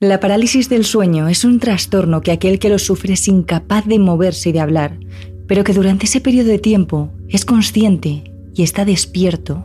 La 0.00 0.20
parálisis 0.20 0.68
del 0.68 0.84
sueño 0.84 1.26
es 1.26 1.44
un 1.44 1.58
trastorno 1.58 2.20
que 2.20 2.30
aquel 2.30 2.60
que 2.60 2.68
lo 2.68 2.78
sufre 2.78 3.14
es 3.14 3.26
incapaz 3.26 3.84
de 3.84 3.98
moverse 3.98 4.50
y 4.50 4.52
de 4.52 4.60
hablar, 4.60 4.96
pero 5.48 5.64
que 5.64 5.72
durante 5.72 6.06
ese 6.06 6.20
periodo 6.20 6.50
de 6.50 6.60
tiempo 6.60 7.10
es 7.28 7.44
consciente 7.44 8.22
y 8.54 8.62
está 8.62 8.84
despierto. 8.84 9.64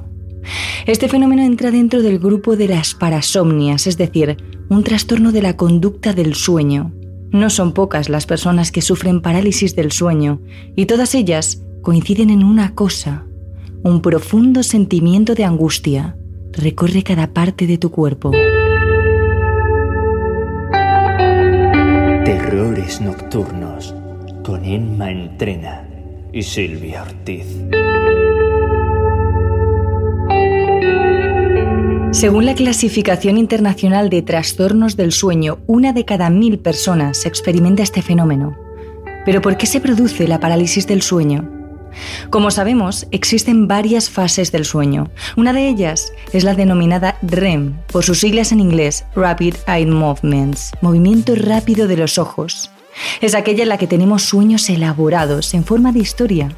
Este 0.88 1.08
fenómeno 1.08 1.44
entra 1.44 1.70
dentro 1.70 2.02
del 2.02 2.18
grupo 2.18 2.56
de 2.56 2.68
las 2.68 2.96
parasomnias, 2.96 3.86
es 3.86 3.96
decir, 3.96 4.38
un 4.70 4.84
trastorno 4.84 5.32
de 5.32 5.44
la 5.44 5.56
conducta 5.56 6.14
del 6.14 6.34
sueño. 6.34 6.92
No 7.30 7.52
son 7.52 7.72
pocas 7.72 8.10
las 8.10 8.26
personas 8.26 8.72
que 8.72 8.82
sufren 8.82 9.22
parálisis 9.22 9.76
del 9.76 9.92
sueño 9.92 10.42
y 10.76 10.88
todas 10.88 11.14
ellas 11.14 11.62
coinciden 11.84 12.32
en 12.32 12.44
una 12.44 12.74
cosa. 12.74 13.24
Un 13.84 14.02
profundo 14.02 14.64
sentimiento 14.64 15.36
de 15.36 15.44
angustia 15.44 16.18
recorre 16.54 17.04
cada 17.04 17.34
parte 17.34 17.68
de 17.68 17.78
tu 17.78 17.92
cuerpo. 17.92 18.32
Nocturnos 22.64 23.94
con 24.46 24.64
Emma 24.64 25.12
Entrena 25.12 25.86
y 26.32 26.44
Silvia 26.44 27.02
Ortiz. 27.02 27.46
Según 32.12 32.46
la 32.46 32.56
clasificación 32.56 33.38
internacional 33.38 34.10
de 34.10 34.22
trastornos 34.22 34.96
del 34.96 35.12
sueño, 35.12 35.60
una 35.68 35.92
de 35.92 36.06
cada 36.06 36.30
mil 36.30 36.58
personas 36.58 37.26
experimenta 37.26 37.84
este 37.84 38.02
fenómeno. 38.02 38.58
Pero 39.26 39.42
¿por 39.42 39.58
qué 39.58 39.66
se 39.66 39.82
produce 39.82 40.26
la 40.30 40.40
parálisis 40.40 40.88
del 40.88 41.02
sueño? 41.02 41.63
Como 42.30 42.52
sabemos, 42.52 43.08
existen 43.12 43.68
varias 43.68 44.10
fases 44.10 44.52
del 44.52 44.66
sueño. 44.66 45.10
Una 45.36 45.54
de 45.54 45.68
ellas 45.68 46.12
es 46.32 46.44
la 46.44 46.56
denominada 46.56 47.18
REM, 47.22 47.78
por 47.92 48.04
sus 48.04 48.20
siglas 48.20 48.52
en 48.52 48.60
inglés, 48.60 49.06
Rapid 49.16 49.56
Eye 49.68 49.86
Movements, 49.86 50.72
movimiento 50.82 51.34
rápido 51.36 51.88
de 51.88 51.98
los 51.98 52.18
ojos. 52.18 52.72
Es 53.22 53.36
aquella 53.36 53.64
en 53.64 53.70
la 53.70 53.78
que 53.78 53.88
tenemos 53.88 54.24
sueños 54.24 54.70
elaborados 54.70 55.54
en 55.54 55.64
forma 55.64 55.92
de 55.92 56.00
historia, 56.00 56.52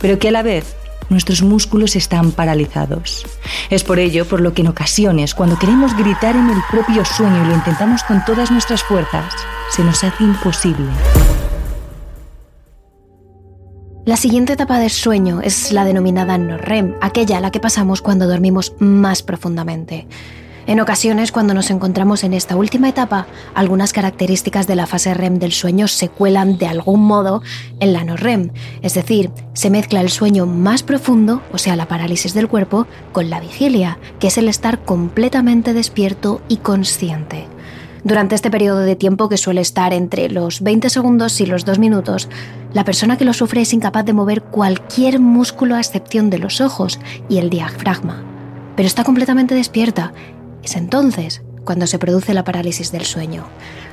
pero 0.00 0.18
que 0.18 0.28
a 0.28 0.32
la 0.32 0.42
vez 0.42 0.74
nuestros 1.08 1.42
músculos 1.42 1.96
están 1.96 2.32
paralizados. 2.32 3.26
Es 3.70 3.84
por 3.84 3.98
ello 3.98 4.26
por 4.26 4.40
lo 4.40 4.54
que 4.54 4.62
en 4.62 4.68
ocasiones, 4.68 5.34
cuando 5.34 5.58
queremos 5.58 5.96
gritar 5.96 6.36
en 6.36 6.50
el 6.50 6.58
propio 6.70 7.04
sueño 7.04 7.44
y 7.44 7.48
lo 7.48 7.54
intentamos 7.54 8.02
con 8.02 8.24
todas 8.24 8.50
nuestras 8.50 8.82
fuerzas, 8.82 9.32
se 9.70 9.84
nos 9.84 10.02
hace 10.02 10.24
imposible. 10.24 10.88
La 14.04 14.16
siguiente 14.16 14.54
etapa 14.54 14.80
del 14.80 14.90
sueño 14.90 15.42
es 15.42 15.70
la 15.70 15.84
denominada 15.84 16.36
no-REM, 16.36 16.96
aquella 17.00 17.38
a 17.38 17.40
la 17.40 17.52
que 17.52 17.60
pasamos 17.60 18.02
cuando 18.02 18.26
dormimos 18.26 18.74
más 18.80 19.22
profundamente. 19.22 20.08
En 20.66 20.80
ocasiones, 20.80 21.30
cuando 21.30 21.54
nos 21.54 21.70
encontramos 21.70 22.24
en 22.24 22.34
esta 22.34 22.56
última 22.56 22.88
etapa, 22.88 23.28
algunas 23.54 23.92
características 23.92 24.66
de 24.66 24.74
la 24.74 24.88
fase 24.88 25.14
REM 25.14 25.38
del 25.38 25.52
sueño 25.52 25.86
se 25.86 26.08
cuelan 26.08 26.58
de 26.58 26.66
algún 26.66 27.04
modo 27.04 27.42
en 27.78 27.92
la 27.92 28.02
no-REM, 28.02 28.50
es 28.82 28.94
decir, 28.94 29.30
se 29.52 29.70
mezcla 29.70 30.00
el 30.00 30.10
sueño 30.10 30.46
más 30.46 30.82
profundo, 30.82 31.40
o 31.52 31.58
sea, 31.58 31.76
la 31.76 31.86
parálisis 31.86 32.34
del 32.34 32.48
cuerpo, 32.48 32.88
con 33.12 33.30
la 33.30 33.38
vigilia, 33.38 34.00
que 34.18 34.26
es 34.26 34.36
el 34.36 34.48
estar 34.48 34.84
completamente 34.84 35.74
despierto 35.74 36.42
y 36.48 36.56
consciente. 36.56 37.46
Durante 38.04 38.34
este 38.34 38.50
periodo 38.50 38.80
de 38.80 38.96
tiempo, 38.96 39.28
que 39.28 39.36
suele 39.36 39.60
estar 39.60 39.92
entre 39.92 40.28
los 40.28 40.60
20 40.60 40.90
segundos 40.90 41.40
y 41.40 41.46
los 41.46 41.64
2 41.64 41.78
minutos, 41.78 42.28
la 42.72 42.84
persona 42.84 43.16
que 43.16 43.24
lo 43.24 43.32
sufre 43.32 43.60
es 43.60 43.72
incapaz 43.72 44.04
de 44.04 44.12
mover 44.12 44.42
cualquier 44.42 45.20
músculo 45.20 45.76
a 45.76 45.80
excepción 45.80 46.28
de 46.28 46.38
los 46.38 46.60
ojos 46.60 46.98
y 47.28 47.38
el 47.38 47.48
diafragma, 47.48 48.24
pero 48.74 48.88
está 48.88 49.04
completamente 49.04 49.54
despierta. 49.54 50.12
Es 50.64 50.74
entonces 50.74 51.42
cuando 51.64 51.86
se 51.86 52.00
produce 52.00 52.34
la 52.34 52.42
parálisis 52.42 52.90
del 52.90 53.04
sueño. 53.04 53.44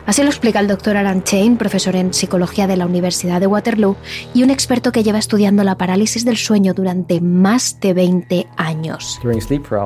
Así 0.05 0.23
lo 0.23 0.29
explica 0.29 0.59
el 0.59 0.67
doctor 0.67 0.97
Aran 0.97 1.23
Chain, 1.23 1.57
profesor 1.57 1.95
en 1.95 2.13
psicología 2.13 2.67
de 2.67 2.77
la 2.77 2.85
Universidad 2.85 3.39
de 3.39 3.47
Waterloo 3.47 3.95
y 4.33 4.43
un 4.43 4.49
experto 4.49 4.91
que 4.91 5.03
lleva 5.03 5.19
estudiando 5.19 5.63
la 5.63 5.77
parálisis 5.77 6.25
del 6.25 6.37
sueño 6.37 6.73
durante 6.73 7.21
más 7.21 7.79
de 7.79 7.93
20 7.93 8.47
años. 8.57 9.19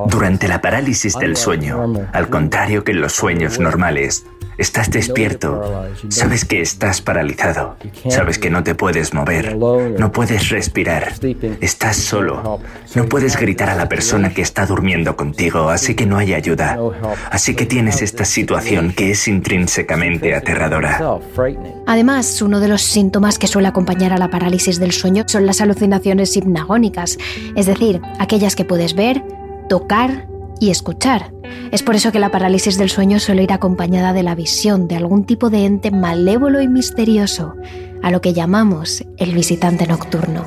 Durante 0.10 0.48
la 0.48 0.62
parálisis 0.62 1.18
del 1.18 1.36
sueño, 1.36 2.08
al 2.14 2.30
contrario 2.30 2.84
que 2.84 2.92
en 2.92 3.02
los 3.02 3.14
sueños 3.14 3.60
normales, 3.60 4.26
Estás 4.58 4.92
despierto, 4.92 5.88
sabes 6.10 6.46
que 6.46 6.62
estás 6.62 7.02
paralizado, 7.02 7.78
sabes 8.10 8.38
que 8.38 8.50
no 8.50 8.64
te 8.64 8.76
puedes 8.76 9.14
mover, 9.14 9.56
no 9.58 10.12
puedes 10.12 10.50
respirar, 10.50 11.14
estás 11.62 11.98
solo, 11.98 12.60
no 12.96 13.06
puedes 13.06 13.38
gritar 13.38 13.70
a 13.70 13.76
la 13.76 13.90
persona 13.90 14.34
que 14.34 14.42
está 14.42 14.66
durmiendo 14.66 15.16
contigo, 15.16 15.70
así 15.70 15.96
que 15.96 16.06
no 16.06 16.18
hay 16.18 16.34
ayuda, 16.34 16.78
así 17.32 17.56
que 17.56 17.66
tienes 17.66 18.02
esta 18.02 18.26
situación 18.26 18.94
que 18.94 19.12
es 19.12 19.28
intrínsecamente 19.28 20.36
aterradora. 20.36 21.20
Además, 21.88 22.42
uno 22.42 22.60
de 22.60 22.68
los 22.68 22.82
síntomas 22.82 23.40
que 23.40 23.48
suele 23.48 23.68
acompañar 23.68 24.14
a 24.14 24.18
la 24.18 24.30
parálisis 24.30 24.80
del 24.80 24.92
sueño 24.92 25.24
son 25.28 25.46
las 25.46 25.62
alucinaciones 25.62 26.36
hipnagónicas, 26.38 27.18
es 27.56 27.66
decir, 27.66 28.02
aquellas 28.20 28.56
que 28.56 28.66
puedes 28.66 28.94
ver, 28.96 29.24
tocar 29.70 30.28
y 30.64 30.70
escuchar. 30.70 31.34
Es 31.74 31.84
por 31.84 31.96
eso 31.96 32.14
que 32.14 32.20
la 32.20 32.32
parálisis 32.32 32.78
del 32.78 32.90
sueño 32.90 33.20
suele 33.20 33.44
ir 33.44 33.52
acompañada 33.52 34.14
de 34.14 34.24
la 34.24 34.34
visión 34.34 34.88
de 34.88 34.96
algún 34.96 35.26
tipo 35.26 35.50
de 35.50 35.66
ente 35.66 35.92
malévolo 35.92 36.62
y 36.62 36.70
misterioso, 36.70 37.56
a 38.02 38.12
lo 38.12 38.22
que 38.22 38.32
llamamos 38.32 39.04
el 39.18 39.34
visitante 39.34 39.86
nocturno. 39.86 40.46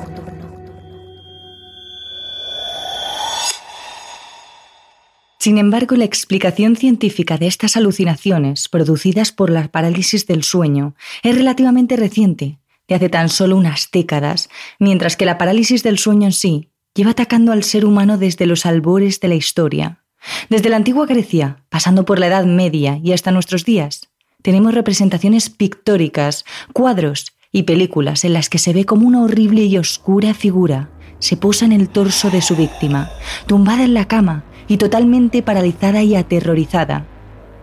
Sin 5.39 5.59
embargo, 5.59 5.95
la 5.95 6.05
explicación 6.05 6.75
científica 6.75 7.37
de 7.37 7.45
estas 7.45 7.77
alucinaciones 7.77 8.69
producidas 8.69 9.31
por 9.31 9.51
la 9.51 9.67
parálisis 9.67 10.25
del 10.25 10.43
sueño 10.43 10.95
es 11.21 11.35
relativamente 11.35 11.95
reciente, 11.95 12.57
de 12.87 12.95
hace 12.95 13.09
tan 13.09 13.29
solo 13.29 13.55
unas 13.55 13.89
décadas, 13.91 14.49
mientras 14.79 15.15
que 15.15 15.25
la 15.25 15.37
parálisis 15.37 15.83
del 15.83 15.99
sueño 15.99 16.25
en 16.25 16.33
sí 16.33 16.71
lleva 16.95 17.11
atacando 17.11 17.51
al 17.51 17.63
ser 17.63 17.85
humano 17.85 18.17
desde 18.17 18.47
los 18.47 18.65
albores 18.65 19.19
de 19.19 19.27
la 19.27 19.35
historia. 19.35 20.03
Desde 20.49 20.69
la 20.69 20.77
antigua 20.77 21.05
Grecia, 21.05 21.63
pasando 21.69 22.05
por 22.05 22.19
la 22.19 22.27
Edad 22.27 22.45
Media 22.45 22.99
y 23.03 23.13
hasta 23.13 23.31
nuestros 23.31 23.65
días, 23.65 24.09
tenemos 24.41 24.73
representaciones 24.73 25.49
pictóricas, 25.49 26.45
cuadros 26.73 27.33
y 27.51 27.63
películas 27.63 28.23
en 28.25 28.33
las 28.33 28.49
que 28.49 28.59
se 28.59 28.73
ve 28.73 28.85
como 28.85 29.07
una 29.07 29.21
horrible 29.21 29.63
y 29.63 29.77
oscura 29.77 30.33
figura 30.33 30.89
se 31.19 31.37
posa 31.37 31.65
en 31.65 31.71
el 31.71 31.89
torso 31.89 32.29
de 32.29 32.41
su 32.41 32.55
víctima, 32.55 33.09
tumbada 33.47 33.83
en 33.83 33.93
la 33.93 34.07
cama 34.07 34.43
y 34.67 34.77
totalmente 34.77 35.41
paralizada 35.41 36.03
y 36.03 36.15
aterrorizada. 36.15 37.05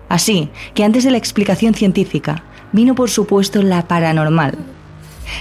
Así 0.08 0.50
que 0.74 0.84
antes 0.84 1.04
de 1.04 1.10
la 1.10 1.18
explicación 1.18 1.74
científica, 1.74 2.44
vino 2.72 2.94
por 2.94 3.10
supuesto 3.10 3.62
la 3.62 3.86
paranormal, 3.86 4.56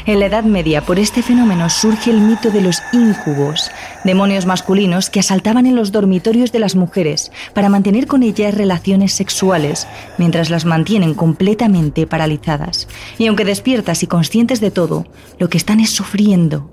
en 0.05 0.19
la 0.19 0.25
Edad 0.27 0.43
Media, 0.43 0.85
por 0.85 0.99
este 0.99 1.21
fenómeno 1.21 1.69
surge 1.69 2.11
el 2.11 2.21
mito 2.21 2.51
de 2.51 2.61
los 2.61 2.81
íncubos, 2.91 3.71
demonios 4.03 4.45
masculinos 4.45 5.09
que 5.09 5.19
asaltaban 5.19 5.65
en 5.65 5.75
los 5.75 5.91
dormitorios 5.91 6.51
de 6.51 6.59
las 6.59 6.75
mujeres 6.75 7.31
para 7.53 7.69
mantener 7.69 8.07
con 8.07 8.23
ellas 8.23 8.53
relaciones 8.53 9.13
sexuales, 9.13 9.87
mientras 10.17 10.49
las 10.49 10.65
mantienen 10.65 11.13
completamente 11.13 12.07
paralizadas. 12.07 12.87
Y 13.17 13.27
aunque 13.27 13.45
despiertas 13.45 14.03
y 14.03 14.07
conscientes 14.07 14.59
de 14.59 14.71
todo, 14.71 15.05
lo 15.39 15.49
que 15.49 15.57
están 15.57 15.79
es 15.79 15.89
sufriendo. 15.89 16.69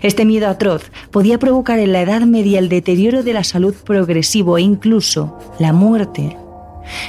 Este 0.00 0.24
miedo 0.24 0.48
atroz 0.48 0.90
podía 1.10 1.38
provocar 1.38 1.78
en 1.78 1.92
la 1.92 2.02
Edad 2.02 2.22
Media 2.22 2.58
el 2.58 2.68
deterioro 2.68 3.22
de 3.22 3.32
la 3.32 3.44
salud 3.44 3.74
progresivo 3.84 4.58
e 4.58 4.62
incluso 4.62 5.38
la 5.58 5.72
muerte. 5.72 6.36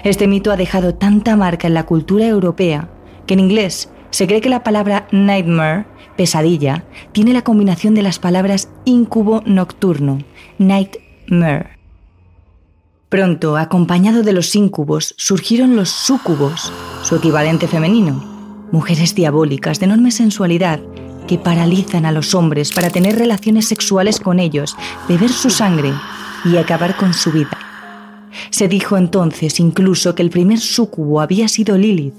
Este 0.03 0.27
mito 0.27 0.51
ha 0.51 0.57
dejado 0.57 0.95
tanta 0.95 1.35
marca 1.35 1.67
en 1.67 1.73
la 1.73 1.85
cultura 1.85 2.25
europea 2.25 2.89
que 3.25 3.33
en 3.33 3.39
inglés 3.39 3.89
se 4.13 4.27
cree 4.27 4.41
que 4.41 4.49
la 4.49 4.63
palabra 4.63 5.07
nightmare, 5.11 5.85
pesadilla, 6.15 6.83
tiene 7.13 7.33
la 7.33 7.41
combinación 7.41 7.95
de 7.95 8.03
las 8.03 8.19
palabras 8.19 8.69
incubo 8.85 9.41
nocturno, 9.47 10.19
nightmare. 10.59 11.79
Pronto, 13.09 13.57
acompañado 13.57 14.21
de 14.21 14.33
los 14.33 14.55
incubos, 14.55 15.15
surgieron 15.17 15.75
los 15.75 15.89
súcubos, 15.89 16.71
su 17.01 17.15
equivalente 17.15 17.67
femenino, 17.67 18.23
mujeres 18.71 19.15
diabólicas 19.15 19.79
de 19.79 19.87
enorme 19.87 20.11
sensualidad 20.11 20.79
que 21.27 21.39
paralizan 21.39 22.05
a 22.05 22.11
los 22.11 22.35
hombres 22.35 22.71
para 22.71 22.91
tener 22.91 23.17
relaciones 23.17 23.67
sexuales 23.67 24.19
con 24.19 24.39
ellos, 24.39 24.77
beber 25.09 25.31
su 25.31 25.49
sangre 25.49 25.91
y 26.45 26.57
acabar 26.57 26.97
con 26.97 27.15
su 27.15 27.31
vida. 27.31 27.57
Se 28.51 28.67
dijo 28.67 28.95
entonces 28.95 29.59
incluso 29.59 30.13
que 30.13 30.21
el 30.21 30.29
primer 30.29 30.59
súcubo 30.59 31.19
había 31.19 31.47
sido 31.47 31.79
Lilith, 31.79 32.13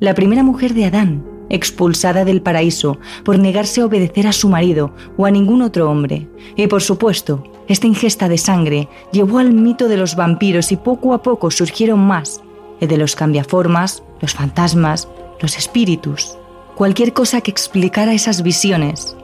la 0.00 0.12
primera 0.14 0.42
mujer 0.42 0.74
de 0.74 0.86
Adán, 0.86 1.35
expulsada 1.48 2.24
del 2.24 2.42
paraíso 2.42 2.98
por 3.24 3.38
negarse 3.38 3.80
a 3.80 3.86
obedecer 3.86 4.26
a 4.26 4.32
su 4.32 4.48
marido 4.48 4.92
o 5.16 5.26
a 5.26 5.30
ningún 5.30 5.62
otro 5.62 5.90
hombre. 5.90 6.28
Y 6.56 6.66
por 6.66 6.82
supuesto, 6.82 7.44
esta 7.68 7.86
ingesta 7.86 8.28
de 8.28 8.38
sangre 8.38 8.88
llevó 9.12 9.38
al 9.38 9.52
mito 9.52 9.88
de 9.88 9.96
los 9.96 10.16
vampiros 10.16 10.72
y 10.72 10.76
poco 10.76 11.14
a 11.14 11.22
poco 11.22 11.50
surgieron 11.50 12.00
más, 12.00 12.40
el 12.80 12.88
de 12.88 12.96
los 12.96 13.16
cambiaformas, 13.16 14.02
los 14.20 14.34
fantasmas, 14.34 15.08
los 15.40 15.56
espíritus, 15.56 16.36
cualquier 16.74 17.12
cosa 17.12 17.40
que 17.40 17.50
explicara 17.50 18.14
esas 18.14 18.42
visiones. 18.42 19.16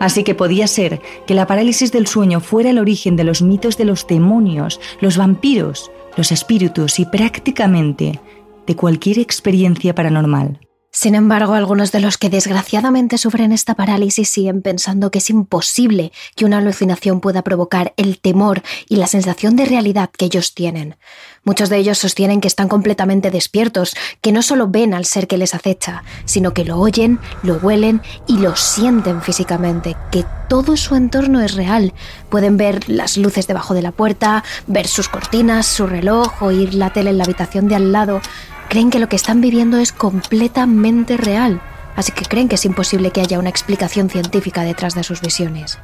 Así 0.00 0.24
que 0.24 0.34
podía 0.34 0.66
ser 0.66 1.00
que 1.26 1.34
la 1.34 1.46
parálisis 1.46 1.92
del 1.92 2.06
sueño 2.06 2.40
fuera 2.40 2.70
el 2.70 2.78
origen 2.78 3.16
de 3.16 3.24
los 3.24 3.42
mitos 3.42 3.76
de 3.76 3.84
los 3.84 4.06
demonios, 4.06 4.80
los 5.00 5.16
vampiros, 5.16 5.90
los 6.16 6.32
espíritus 6.32 6.98
y 6.98 7.06
prácticamente 7.06 8.20
de 8.66 8.76
cualquier 8.76 9.18
experiencia 9.18 9.94
paranormal. 9.94 10.63
Sin 10.96 11.16
embargo, 11.16 11.54
algunos 11.54 11.90
de 11.90 11.98
los 11.98 12.18
que 12.18 12.30
desgraciadamente 12.30 13.18
sufren 13.18 13.50
esta 13.50 13.74
parálisis 13.74 14.28
siguen 14.28 14.62
pensando 14.62 15.10
que 15.10 15.18
es 15.18 15.28
imposible 15.28 16.12
que 16.36 16.44
una 16.44 16.58
alucinación 16.58 17.20
pueda 17.20 17.42
provocar 17.42 17.94
el 17.96 18.20
temor 18.20 18.62
y 18.88 18.94
la 18.94 19.08
sensación 19.08 19.56
de 19.56 19.64
realidad 19.64 20.08
que 20.16 20.26
ellos 20.26 20.54
tienen. 20.54 20.94
Muchos 21.42 21.68
de 21.68 21.78
ellos 21.78 21.98
sostienen 21.98 22.40
que 22.40 22.46
están 22.46 22.68
completamente 22.68 23.32
despiertos, 23.32 23.96
que 24.20 24.30
no 24.30 24.40
solo 24.40 24.68
ven 24.68 24.94
al 24.94 25.04
ser 25.04 25.26
que 25.26 25.36
les 25.36 25.52
acecha, 25.52 26.04
sino 26.26 26.54
que 26.54 26.64
lo 26.64 26.78
oyen, 26.78 27.18
lo 27.42 27.56
huelen 27.56 28.00
y 28.28 28.38
lo 28.38 28.54
sienten 28.54 29.20
físicamente, 29.20 29.96
que 30.12 30.24
todo 30.48 30.76
su 30.76 30.94
entorno 30.94 31.40
es 31.40 31.54
real. 31.54 31.92
Pueden 32.28 32.56
ver 32.56 32.88
las 32.88 33.16
luces 33.16 33.48
debajo 33.48 33.74
de 33.74 33.82
la 33.82 33.90
puerta, 33.90 34.44
ver 34.68 34.86
sus 34.86 35.08
cortinas, 35.08 35.66
su 35.66 35.88
reloj, 35.88 36.40
oír 36.40 36.72
la 36.72 36.92
tele 36.92 37.10
en 37.10 37.18
la 37.18 37.24
habitación 37.24 37.66
de 37.66 37.74
al 37.74 37.90
lado 37.90 38.20
creen 38.68 38.90
que 38.90 38.98
lo 38.98 39.08
que 39.08 39.16
están 39.16 39.40
viviendo 39.40 39.78
es 39.78 39.92
completamente 39.92 41.16
real, 41.16 41.60
así 41.96 42.12
que 42.12 42.24
creen 42.24 42.48
que 42.48 42.56
es 42.56 42.64
imposible 42.64 43.10
que 43.10 43.20
haya 43.20 43.38
una 43.38 43.48
explicación 43.50 44.10
científica 44.10 44.62
detrás 44.62 44.94
de 44.94 45.02
sus 45.02 45.20
visiones. 45.20 45.78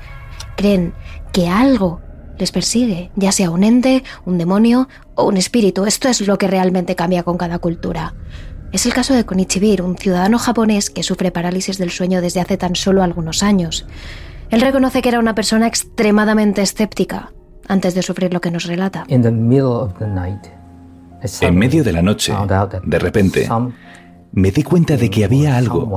Creen 0.57 0.95
que 1.33 1.49
algo 1.49 2.01
les 2.39 2.53
persigue, 2.53 3.11
ya 3.17 3.33
sea 3.33 3.51
un 3.51 3.63
ente, 3.63 4.03
un 4.25 4.39
demonio 4.39 4.89
o 5.15 5.25
un 5.25 5.37
espíritu. 5.37 5.85
Esto 5.85 6.09
es 6.09 6.27
lo 6.27 6.39
que 6.39 6.49
realmente 6.49 6.97
cambia 6.97 7.23
con 7.23 7.37
cada 7.37 7.59
cultura. 7.59 8.15
Es 8.73 8.87
el 8.87 8.95
caso 8.95 9.15
de 9.15 9.25
Konichibir, 9.25 9.83
un 9.83 9.99
ciudadano 9.99 10.39
japonés 10.39 10.91
que 10.91 11.03
sufre 11.03 11.31
parálisis 11.31 11.77
del 11.77 11.91
sueño 11.91 12.21
desde 12.21 12.41
hace 12.41 12.57
tan 12.57 12.77
solo 12.77 13.03
algunos 13.03 13.43
años. 13.43 13.87
Él 14.51 14.61
reconoce 14.61 15.03
que 15.03 15.09
era 15.09 15.19
una 15.19 15.35
persona 15.35 15.67
extremadamente 15.67 16.63
escéptica 16.63 17.33
antes 17.69 17.95
de 17.95 18.03
sufrir 18.03 18.33
lo 18.33 18.41
que 18.41 18.51
nos 18.51 18.65
relata. 18.65 19.05
En 21.41 21.57
medio 21.57 21.85
de 21.85 21.93
la 21.93 22.03
noche, 22.03 22.33
de 22.85 22.99
repente, 22.99 23.49
me 24.33 24.51
di 24.51 24.63
cuenta 24.63 24.97
de 24.97 25.11
que 25.11 25.25
había 25.25 25.57
algo 25.57 25.89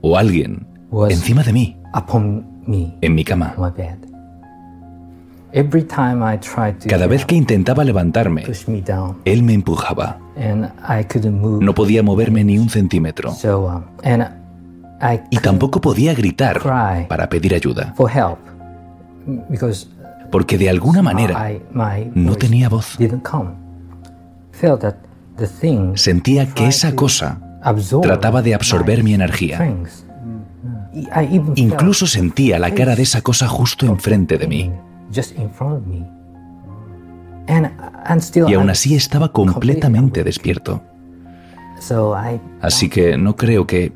o 0.00 0.16
alguien 0.16 0.66
encima 1.08 1.42
de 1.42 1.52
mí, 1.52 1.76
en 3.00 3.14
mi 3.14 3.24
cama. 3.24 3.54
Cada 6.88 7.06
vez 7.06 7.26
que 7.26 7.34
intentaba 7.34 7.84
levantarme, 7.84 8.44
él 9.24 9.42
me 9.42 9.52
empujaba. 9.52 10.18
No 11.60 11.74
podía 11.74 12.02
moverme 12.02 12.44
ni 12.44 12.58
un 12.58 12.70
centímetro. 12.70 13.32
Um, 13.32 13.82
Y 15.30 15.36
tampoco 15.38 15.80
podía 15.80 16.14
gritar 16.14 16.62
para 17.08 17.28
pedir 17.28 17.54
ayuda. 17.54 17.94
Porque 20.30 20.56
de 20.56 20.70
alguna 20.70 21.02
manera 21.02 21.50
no 22.14 22.34
tenía 22.36 22.68
voz. 22.70 22.96
Sentía 25.94 26.46
que 26.54 26.66
esa 26.66 26.94
cosa 26.94 27.40
trataba 28.02 28.42
de 28.42 28.54
absorber 28.54 29.02
mi 29.02 29.14
energía. 29.14 29.58
Incluso 31.56 32.06
sentía 32.06 32.58
la 32.58 32.72
cara 32.72 32.94
de 32.94 33.02
esa 33.02 33.22
cosa 33.22 33.48
justo 33.48 33.86
enfrente 33.86 34.38
de 34.38 34.46
mí. 34.46 34.72
Y 38.48 38.54
aún 38.54 38.70
así 38.70 38.94
estaba 38.94 39.32
completamente 39.32 40.22
despierto. 40.22 40.82
Así 42.60 42.88
que 42.88 43.16
no 43.16 43.36
creo 43.36 43.66
que 43.66 43.92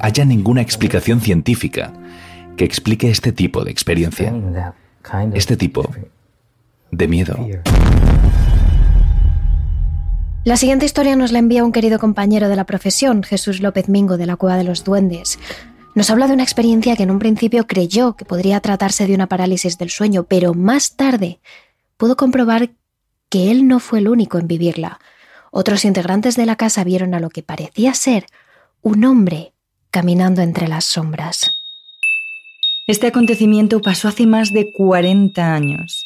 haya 0.00 0.24
ninguna 0.24 0.60
explicación 0.60 1.20
científica 1.20 1.92
que 2.56 2.64
explique 2.64 3.10
este 3.10 3.32
tipo 3.32 3.64
de 3.64 3.70
experiencia. 3.70 4.32
Este 5.34 5.56
tipo 5.56 5.84
de 6.96 7.08
miedo. 7.08 7.36
La 10.44 10.56
siguiente 10.58 10.84
historia 10.84 11.16
nos 11.16 11.32
la 11.32 11.38
envía 11.38 11.64
un 11.64 11.72
querido 11.72 11.98
compañero 11.98 12.48
de 12.48 12.56
la 12.56 12.66
profesión, 12.66 13.22
Jesús 13.22 13.60
López 13.60 13.88
Mingo 13.88 14.18
de 14.18 14.26
la 14.26 14.36
Cueva 14.36 14.58
de 14.58 14.64
los 14.64 14.84
Duendes. 14.84 15.38
Nos 15.94 16.10
habla 16.10 16.26
de 16.26 16.34
una 16.34 16.42
experiencia 16.42 16.96
que 16.96 17.04
en 17.04 17.10
un 17.10 17.18
principio 17.18 17.66
creyó 17.66 18.14
que 18.14 18.24
podría 18.24 18.60
tratarse 18.60 19.06
de 19.06 19.14
una 19.14 19.26
parálisis 19.26 19.78
del 19.78 19.90
sueño, 19.90 20.24
pero 20.24 20.52
más 20.52 20.96
tarde 20.96 21.40
pudo 21.96 22.16
comprobar 22.16 22.70
que 23.30 23.50
él 23.50 23.66
no 23.66 23.80
fue 23.80 24.00
el 24.00 24.08
único 24.08 24.38
en 24.38 24.46
vivirla. 24.46 25.00
Otros 25.50 25.84
integrantes 25.84 26.36
de 26.36 26.46
la 26.46 26.56
casa 26.56 26.84
vieron 26.84 27.14
a 27.14 27.20
lo 27.20 27.30
que 27.30 27.42
parecía 27.42 27.94
ser 27.94 28.26
un 28.82 29.04
hombre 29.04 29.54
caminando 29.90 30.42
entre 30.42 30.68
las 30.68 30.84
sombras. 30.84 31.50
Este 32.86 33.06
acontecimiento 33.06 33.80
pasó 33.80 34.08
hace 34.08 34.26
más 34.26 34.52
de 34.52 34.72
40 34.76 35.54
años. 35.54 36.03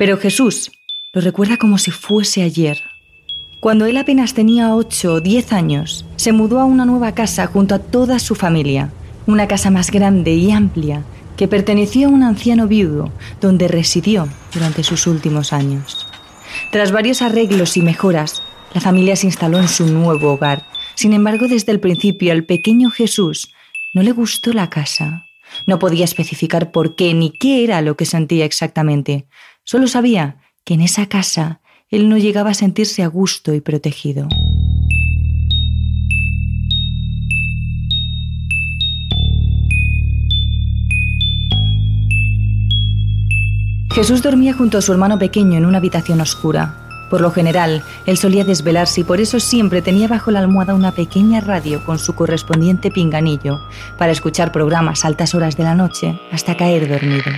Pero 0.00 0.16
Jesús 0.16 0.72
lo 1.12 1.20
recuerda 1.20 1.58
como 1.58 1.76
si 1.76 1.90
fuese 1.90 2.42
ayer. 2.42 2.84
Cuando 3.60 3.84
él 3.84 3.98
apenas 3.98 4.32
tenía 4.32 4.74
8 4.74 5.12
o 5.12 5.20
10 5.20 5.52
años, 5.52 6.06
se 6.16 6.32
mudó 6.32 6.58
a 6.58 6.64
una 6.64 6.86
nueva 6.86 7.12
casa 7.12 7.46
junto 7.46 7.74
a 7.74 7.80
toda 7.80 8.18
su 8.18 8.34
familia, 8.34 8.90
una 9.26 9.46
casa 9.46 9.70
más 9.70 9.90
grande 9.90 10.32
y 10.32 10.52
amplia 10.52 11.04
que 11.36 11.48
perteneció 11.48 12.08
a 12.08 12.10
un 12.10 12.22
anciano 12.22 12.66
viudo 12.66 13.12
donde 13.42 13.68
residió 13.68 14.26
durante 14.54 14.84
sus 14.84 15.06
últimos 15.06 15.52
años. 15.52 16.06
Tras 16.72 16.92
varios 16.92 17.20
arreglos 17.20 17.76
y 17.76 17.82
mejoras, 17.82 18.42
la 18.72 18.80
familia 18.80 19.16
se 19.16 19.26
instaló 19.26 19.58
en 19.58 19.68
su 19.68 19.84
nuevo 19.84 20.32
hogar. 20.32 20.64
Sin 20.94 21.12
embargo, 21.12 21.46
desde 21.46 21.72
el 21.72 21.80
principio 21.80 22.32
al 22.32 22.44
pequeño 22.44 22.90
Jesús 22.90 23.52
no 23.92 24.02
le 24.02 24.12
gustó 24.12 24.54
la 24.54 24.70
casa. 24.70 25.26
No 25.66 25.78
podía 25.78 26.06
especificar 26.06 26.70
por 26.70 26.94
qué 26.94 27.12
ni 27.12 27.30
qué 27.30 27.64
era 27.64 27.82
lo 27.82 27.96
que 27.96 28.06
sentía 28.06 28.46
exactamente, 28.46 29.26
Solo 29.70 29.86
sabía 29.86 30.38
que 30.64 30.74
en 30.74 30.80
esa 30.80 31.06
casa 31.06 31.60
él 31.90 32.08
no 32.08 32.18
llegaba 32.18 32.50
a 32.50 32.54
sentirse 32.54 33.04
a 33.04 33.06
gusto 33.06 33.54
y 33.54 33.60
protegido. 33.60 34.26
Jesús 43.94 44.22
dormía 44.24 44.54
junto 44.54 44.76
a 44.76 44.82
su 44.82 44.90
hermano 44.90 45.20
pequeño 45.20 45.56
en 45.56 45.66
una 45.66 45.78
habitación 45.78 46.20
oscura. 46.20 46.74
Por 47.08 47.20
lo 47.20 47.30
general, 47.30 47.84
él 48.06 48.18
solía 48.18 48.42
desvelarse 48.42 49.02
y 49.02 49.04
por 49.04 49.20
eso 49.20 49.38
siempre 49.38 49.82
tenía 49.82 50.08
bajo 50.08 50.32
la 50.32 50.40
almohada 50.40 50.74
una 50.74 50.90
pequeña 50.90 51.40
radio 51.40 51.84
con 51.86 52.00
su 52.00 52.16
correspondiente 52.16 52.90
pinganillo 52.90 53.60
para 53.98 54.10
escuchar 54.10 54.50
programas 54.50 55.04
a 55.04 55.08
altas 55.08 55.32
horas 55.36 55.56
de 55.56 55.62
la 55.62 55.76
noche 55.76 56.18
hasta 56.32 56.56
caer 56.56 56.88
dormido. 56.88 57.30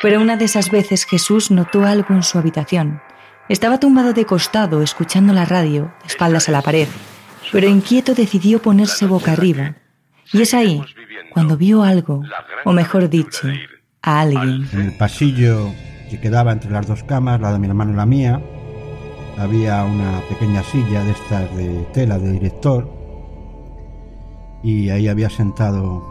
Pero 0.00 0.20
una 0.20 0.36
de 0.36 0.44
esas 0.44 0.70
veces 0.70 1.04
Jesús 1.04 1.50
notó 1.50 1.84
algo 1.84 2.14
en 2.14 2.22
su 2.22 2.38
habitación. 2.38 3.00
Estaba 3.48 3.80
tumbado 3.80 4.12
de 4.12 4.26
costado, 4.26 4.82
escuchando 4.82 5.32
la 5.32 5.44
radio, 5.44 5.92
de 6.02 6.06
espaldas 6.06 6.48
a 6.48 6.52
la 6.52 6.62
pared, 6.62 6.86
pero 7.50 7.66
inquieto 7.68 8.14
decidió 8.14 8.60
ponerse 8.60 9.06
boca 9.06 9.32
arriba. 9.32 9.74
Y 10.32 10.42
es 10.42 10.54
ahí 10.54 10.82
cuando 11.32 11.56
vio 11.56 11.82
algo, 11.82 12.22
o 12.64 12.72
mejor 12.72 13.08
dicho, 13.08 13.48
a 14.02 14.20
alguien. 14.20 14.68
En 14.72 14.80
el 14.80 14.96
pasillo 14.96 15.72
que 16.10 16.20
quedaba 16.20 16.52
entre 16.52 16.70
las 16.70 16.86
dos 16.86 17.02
camas, 17.04 17.40
la 17.40 17.52
de 17.52 17.58
mi 17.58 17.66
hermano 17.66 17.92
y 17.92 17.96
la 17.96 18.06
mía, 18.06 18.40
había 19.38 19.84
una 19.84 20.20
pequeña 20.28 20.62
silla 20.62 21.04
de 21.04 21.10
estas 21.12 21.56
de 21.56 21.86
tela 21.92 22.18
de 22.18 22.32
director 22.32 22.90
y 24.62 24.90
ahí 24.90 25.08
había 25.08 25.30
sentado, 25.30 26.02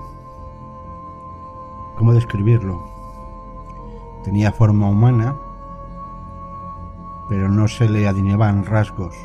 ¿cómo 1.98 2.14
describirlo? 2.14 2.87
Tenía 4.28 4.52
forma 4.52 4.90
humana, 4.90 5.38
pero 7.30 7.48
no 7.48 7.70
se 7.70 7.88
le 7.88 8.10
adivinaban 8.10 8.66
rasgos. 8.66 9.16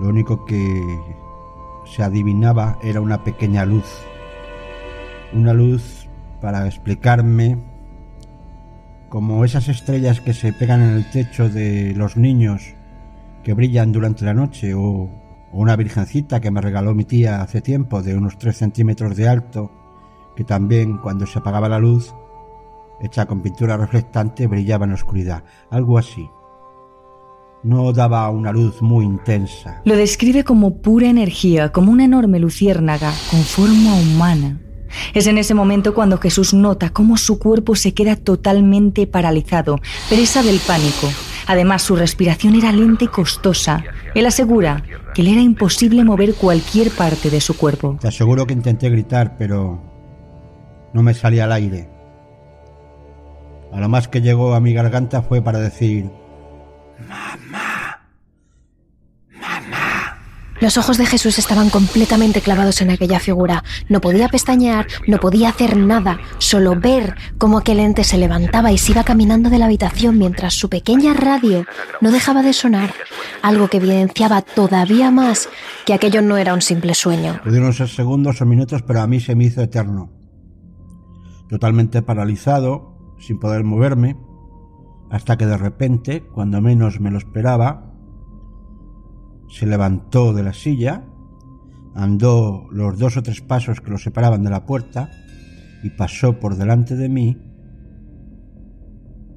Lo 0.00 0.08
único 0.08 0.44
que 0.44 1.00
se 1.84 2.02
adivinaba 2.02 2.76
era 2.82 3.00
una 3.00 3.22
pequeña 3.22 3.64
luz. 3.64 3.86
Una 5.32 5.52
luz 5.52 6.08
para 6.40 6.66
explicarme 6.66 7.56
como 9.08 9.44
esas 9.44 9.68
estrellas 9.68 10.20
que 10.20 10.34
se 10.34 10.52
pegan 10.52 10.82
en 10.82 10.96
el 10.96 11.08
techo 11.08 11.48
de 11.48 11.94
los 11.94 12.16
niños 12.16 12.74
que 13.44 13.54
brillan 13.54 13.92
durante 13.92 14.24
la 14.24 14.34
noche 14.34 14.74
o, 14.74 15.08
una 15.52 15.76
virgencita 15.76 16.40
que 16.40 16.50
me 16.50 16.60
regaló 16.60 16.96
mi 16.96 17.04
tía 17.04 17.42
hace 17.42 17.60
tiempo 17.60 18.02
de 18.02 18.16
unos 18.16 18.38
3 18.38 18.56
centímetros 18.56 19.16
de 19.16 19.28
alto 19.28 19.70
que 20.34 20.42
también 20.42 20.98
cuando 20.98 21.26
se 21.26 21.38
apagaba 21.38 21.68
la 21.68 21.78
luz 21.78 22.12
hecha 23.02 23.26
con 23.26 23.42
pintura 23.42 23.76
reflectante, 23.76 24.46
brillaba 24.46 24.84
en 24.84 24.90
la 24.90 24.96
oscuridad, 24.96 25.44
algo 25.70 25.98
así. 25.98 26.28
No 27.62 27.92
daba 27.92 28.30
una 28.30 28.52
luz 28.52 28.80
muy 28.80 29.04
intensa. 29.04 29.82
Lo 29.84 29.96
describe 29.96 30.44
como 30.44 30.80
pura 30.80 31.08
energía, 31.08 31.72
como 31.72 31.92
una 31.92 32.04
enorme 32.04 32.38
luciérnaga 32.38 33.12
con 33.30 33.40
forma 33.40 33.94
humana. 33.94 34.60
Es 35.14 35.26
en 35.26 35.38
ese 35.38 35.54
momento 35.54 35.94
cuando 35.94 36.18
Jesús 36.18 36.54
nota 36.54 36.90
cómo 36.90 37.16
su 37.16 37.38
cuerpo 37.38 37.76
se 37.76 37.92
queda 37.92 38.16
totalmente 38.16 39.06
paralizado, 39.06 39.78
presa 40.08 40.42
del 40.42 40.58
pánico. 40.66 41.08
Además, 41.46 41.82
su 41.82 41.96
respiración 41.96 42.54
era 42.54 42.72
lenta 42.72 43.04
y 43.04 43.08
costosa. 43.08 43.82
Él 44.14 44.26
asegura 44.26 44.84
que 45.14 45.22
le 45.22 45.32
era 45.32 45.40
imposible 45.40 46.04
mover 46.04 46.34
cualquier 46.34 46.90
parte 46.90 47.28
de 47.28 47.40
su 47.40 47.56
cuerpo. 47.56 47.98
Te 48.00 48.08
aseguro 48.08 48.46
que 48.46 48.54
intenté 48.54 48.88
gritar, 48.88 49.36
pero 49.36 49.82
no 50.94 51.02
me 51.02 51.12
salía 51.12 51.44
al 51.44 51.52
aire. 51.52 51.89
A 53.72 53.80
lo 53.80 53.88
más 53.88 54.08
que 54.08 54.20
llegó 54.20 54.54
a 54.54 54.60
mi 54.60 54.72
garganta 54.72 55.22
fue 55.22 55.42
para 55.42 55.58
decir, 55.58 56.10
mamá. 57.08 57.60
Los 60.60 60.76
ojos 60.76 60.98
de 60.98 61.06
Jesús 61.06 61.38
estaban 61.38 61.70
completamente 61.70 62.42
clavados 62.42 62.82
en 62.82 62.90
aquella 62.90 63.18
figura. 63.18 63.64
No 63.88 64.02
podía 64.02 64.28
pestañear, 64.28 64.86
no 65.06 65.18
podía 65.18 65.48
hacer 65.48 65.78
nada, 65.78 66.20
solo 66.36 66.78
ver 66.78 67.16
cómo 67.38 67.56
aquel 67.56 67.80
ente 67.80 68.04
se 68.04 68.18
levantaba 68.18 68.70
y 68.70 68.76
se 68.76 68.92
iba 68.92 69.02
caminando 69.02 69.48
de 69.48 69.58
la 69.58 69.64
habitación 69.64 70.18
mientras 70.18 70.52
su 70.52 70.68
pequeña 70.68 71.14
radio 71.14 71.64
no 72.02 72.10
dejaba 72.10 72.42
de 72.42 72.52
sonar, 72.52 72.92
algo 73.40 73.68
que 73.68 73.78
evidenciaba 73.78 74.42
todavía 74.42 75.10
más 75.10 75.48
que 75.86 75.94
aquello 75.94 76.20
no 76.20 76.36
era 76.36 76.52
un 76.52 76.60
simple 76.60 76.94
sueño. 76.94 77.40
Pudieron 77.42 77.72
ser 77.72 77.88
segundos 77.88 78.42
o 78.42 78.44
minutos, 78.44 78.82
pero 78.82 79.00
a 79.00 79.06
mí 79.06 79.18
se 79.18 79.34
me 79.34 79.44
hizo 79.44 79.62
eterno. 79.62 80.10
Totalmente 81.48 82.02
paralizado, 82.02 82.89
sin 83.20 83.38
poder 83.38 83.62
moverme, 83.62 84.16
hasta 85.10 85.36
que 85.36 85.46
de 85.46 85.56
repente, 85.56 86.26
cuando 86.26 86.60
menos 86.60 87.00
me 87.00 87.10
lo 87.10 87.18
esperaba, 87.18 87.94
se 89.48 89.66
levantó 89.66 90.32
de 90.32 90.42
la 90.42 90.52
silla, 90.52 91.04
andó 91.94 92.66
los 92.70 92.98
dos 92.98 93.16
o 93.16 93.22
tres 93.22 93.40
pasos 93.40 93.80
que 93.80 93.90
lo 93.90 93.98
separaban 93.98 94.42
de 94.42 94.50
la 94.50 94.64
puerta 94.64 95.10
y 95.82 95.90
pasó 95.90 96.38
por 96.38 96.56
delante 96.56 96.96
de 96.96 97.08
mí 97.08 97.36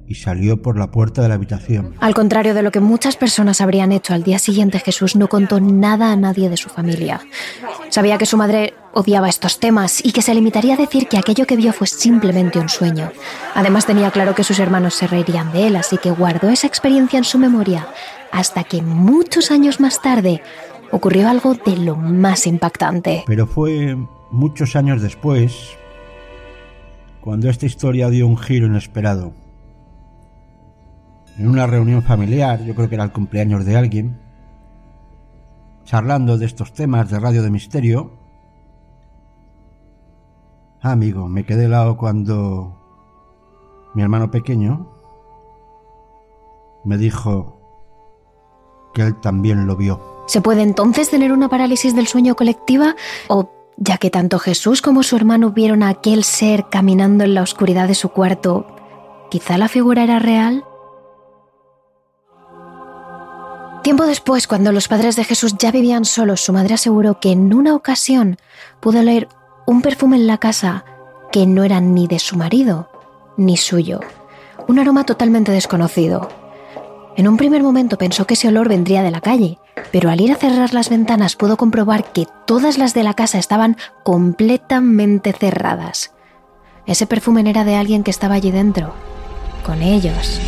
y 0.06 0.16
salió 0.16 0.60
por 0.60 0.78
la 0.78 0.90
puerta 0.90 1.22
de 1.22 1.28
la 1.28 1.34
habitación. 1.34 1.94
Al 2.00 2.14
contrario 2.14 2.54
de 2.54 2.62
lo 2.62 2.70
que 2.70 2.80
muchas 2.80 3.16
personas 3.16 3.60
habrían 3.60 3.92
hecho 3.92 4.14
al 4.14 4.22
día 4.22 4.38
siguiente, 4.38 4.78
Jesús 4.78 5.16
no 5.16 5.28
contó 5.28 5.60
nada 5.60 6.12
a 6.12 6.16
nadie 6.16 6.50
de 6.50 6.56
su 6.56 6.68
familia. 6.68 7.20
Sabía 7.88 8.18
que 8.18 8.26
su 8.26 8.36
madre 8.36 8.74
odiaba 8.92 9.28
estos 9.28 9.60
temas 9.60 10.04
y 10.04 10.12
que 10.12 10.22
se 10.22 10.34
limitaría 10.34 10.74
a 10.74 10.78
decir 10.78 11.08
que 11.08 11.18
aquello 11.18 11.46
que 11.46 11.56
vio 11.56 11.72
fue 11.72 11.86
simplemente 11.86 12.58
un 12.58 12.68
sueño. 12.68 13.10
Además 13.54 13.86
tenía 13.86 14.10
claro 14.10 14.34
que 14.34 14.44
sus 14.44 14.58
hermanos 14.58 14.94
se 14.94 15.06
reirían 15.06 15.52
de 15.52 15.68
él, 15.68 15.76
así 15.76 15.98
que 15.98 16.10
guardó 16.10 16.50
esa 16.50 16.66
experiencia 16.66 17.18
en 17.18 17.24
su 17.24 17.38
memoria 17.38 17.88
hasta 18.30 18.64
que 18.64 18.82
muchos 18.82 19.50
años 19.50 19.80
más 19.80 20.02
tarde 20.02 20.42
ocurrió 20.90 21.28
algo 21.28 21.54
de 21.54 21.76
lo 21.76 21.96
más 21.96 22.46
impactante. 22.46 23.24
Pero 23.26 23.46
fue 23.46 23.96
muchos 24.30 24.76
años 24.76 25.02
después 25.02 25.76
cuando 27.20 27.48
esta 27.48 27.64
historia 27.64 28.10
dio 28.10 28.26
un 28.26 28.36
giro 28.36 28.66
inesperado. 28.66 29.43
En 31.38 31.48
una 31.48 31.66
reunión 31.66 32.02
familiar, 32.02 32.62
yo 32.62 32.74
creo 32.74 32.88
que 32.88 32.94
era 32.94 33.04
el 33.04 33.12
cumpleaños 33.12 33.64
de 33.64 33.76
alguien, 33.76 34.20
charlando 35.84 36.38
de 36.38 36.46
estos 36.46 36.72
temas 36.72 37.10
de 37.10 37.18
radio 37.18 37.42
de 37.42 37.50
misterio, 37.50 38.12
ah, 40.80 40.92
amigo, 40.92 41.28
me 41.28 41.44
quedé 41.44 41.64
helado 41.64 41.96
cuando 41.96 42.80
mi 43.94 44.02
hermano 44.02 44.30
pequeño 44.30 44.88
me 46.84 46.98
dijo, 46.98 47.54
que 48.94 49.02
él 49.02 49.20
también 49.20 49.66
lo 49.66 49.76
vio. 49.76 50.00
¿Se 50.26 50.40
puede 50.40 50.62
entonces 50.62 51.10
tener 51.10 51.32
una 51.32 51.50
parálisis 51.50 51.94
del 51.94 52.06
sueño 52.06 52.34
colectiva? 52.34 52.94
¿O 53.28 53.50
ya 53.76 53.98
que 53.98 54.10
tanto 54.10 54.38
Jesús 54.38 54.80
como 54.80 55.02
su 55.02 55.16
hermano 55.16 55.50
vieron 55.50 55.82
a 55.82 55.90
aquel 55.90 56.24
ser 56.24 56.66
caminando 56.70 57.24
en 57.24 57.34
la 57.34 57.42
oscuridad 57.42 57.88
de 57.88 57.94
su 57.94 58.08
cuarto, 58.10 58.66
quizá 59.30 59.58
la 59.58 59.68
figura 59.68 60.04
era 60.04 60.18
real? 60.18 60.64
Tiempo 63.84 64.06
después, 64.06 64.46
cuando 64.46 64.72
los 64.72 64.88
padres 64.88 65.14
de 65.14 65.24
Jesús 65.24 65.56
ya 65.58 65.70
vivían 65.70 66.06
solos, 66.06 66.40
su 66.40 66.54
madre 66.54 66.72
aseguró 66.72 67.20
que 67.20 67.32
en 67.32 67.52
una 67.52 67.74
ocasión 67.74 68.38
pudo 68.80 69.02
leer 69.02 69.28
un 69.66 69.82
perfume 69.82 70.16
en 70.16 70.26
la 70.26 70.38
casa 70.38 70.86
que 71.30 71.46
no 71.46 71.64
era 71.64 71.82
ni 71.82 72.06
de 72.06 72.18
su 72.18 72.38
marido 72.38 72.88
ni 73.36 73.58
suyo, 73.58 74.00
un 74.68 74.78
aroma 74.78 75.04
totalmente 75.04 75.52
desconocido. 75.52 76.30
En 77.18 77.28
un 77.28 77.36
primer 77.36 77.62
momento 77.62 77.98
pensó 77.98 78.26
que 78.26 78.34
ese 78.34 78.48
olor 78.48 78.70
vendría 78.70 79.02
de 79.02 79.10
la 79.10 79.20
calle, 79.20 79.58
pero 79.92 80.08
al 80.08 80.22
ir 80.22 80.32
a 80.32 80.36
cerrar 80.36 80.72
las 80.72 80.88
ventanas 80.88 81.36
pudo 81.36 81.58
comprobar 81.58 82.10
que 82.10 82.26
todas 82.46 82.78
las 82.78 82.94
de 82.94 83.02
la 83.02 83.12
casa 83.12 83.38
estaban 83.38 83.76
completamente 84.02 85.34
cerradas. 85.34 86.14
Ese 86.86 87.06
perfume 87.06 87.48
era 87.50 87.64
de 87.64 87.76
alguien 87.76 88.02
que 88.02 88.10
estaba 88.10 88.36
allí 88.36 88.50
dentro, 88.50 88.94
con 89.62 89.82
ellos. 89.82 90.40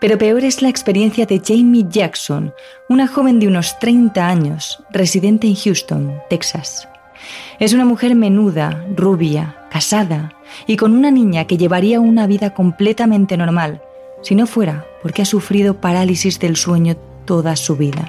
Pero 0.00 0.16
peor 0.16 0.44
es 0.44 0.62
la 0.62 0.68
experiencia 0.68 1.26
de 1.26 1.42
Jamie 1.44 1.86
Jackson, 1.88 2.54
una 2.88 3.08
joven 3.08 3.40
de 3.40 3.48
unos 3.48 3.78
30 3.80 4.26
años, 4.26 4.82
residente 4.90 5.48
en 5.48 5.56
Houston, 5.56 6.14
Texas. 6.30 6.88
Es 7.58 7.72
una 7.72 7.84
mujer 7.84 8.14
menuda, 8.14 8.84
rubia, 8.96 9.56
casada 9.70 10.32
y 10.66 10.76
con 10.76 10.92
una 10.92 11.10
niña 11.10 11.46
que 11.46 11.56
llevaría 11.56 12.00
una 12.00 12.26
vida 12.26 12.54
completamente 12.54 13.36
normal, 13.36 13.82
si 14.22 14.34
no 14.34 14.46
fuera 14.46 14.86
porque 15.02 15.22
ha 15.22 15.26
sufrido 15.26 15.80
parálisis 15.80 16.38
del 16.38 16.56
sueño 16.56 16.96
toda 17.24 17.56
su 17.56 17.76
vida. 17.76 18.06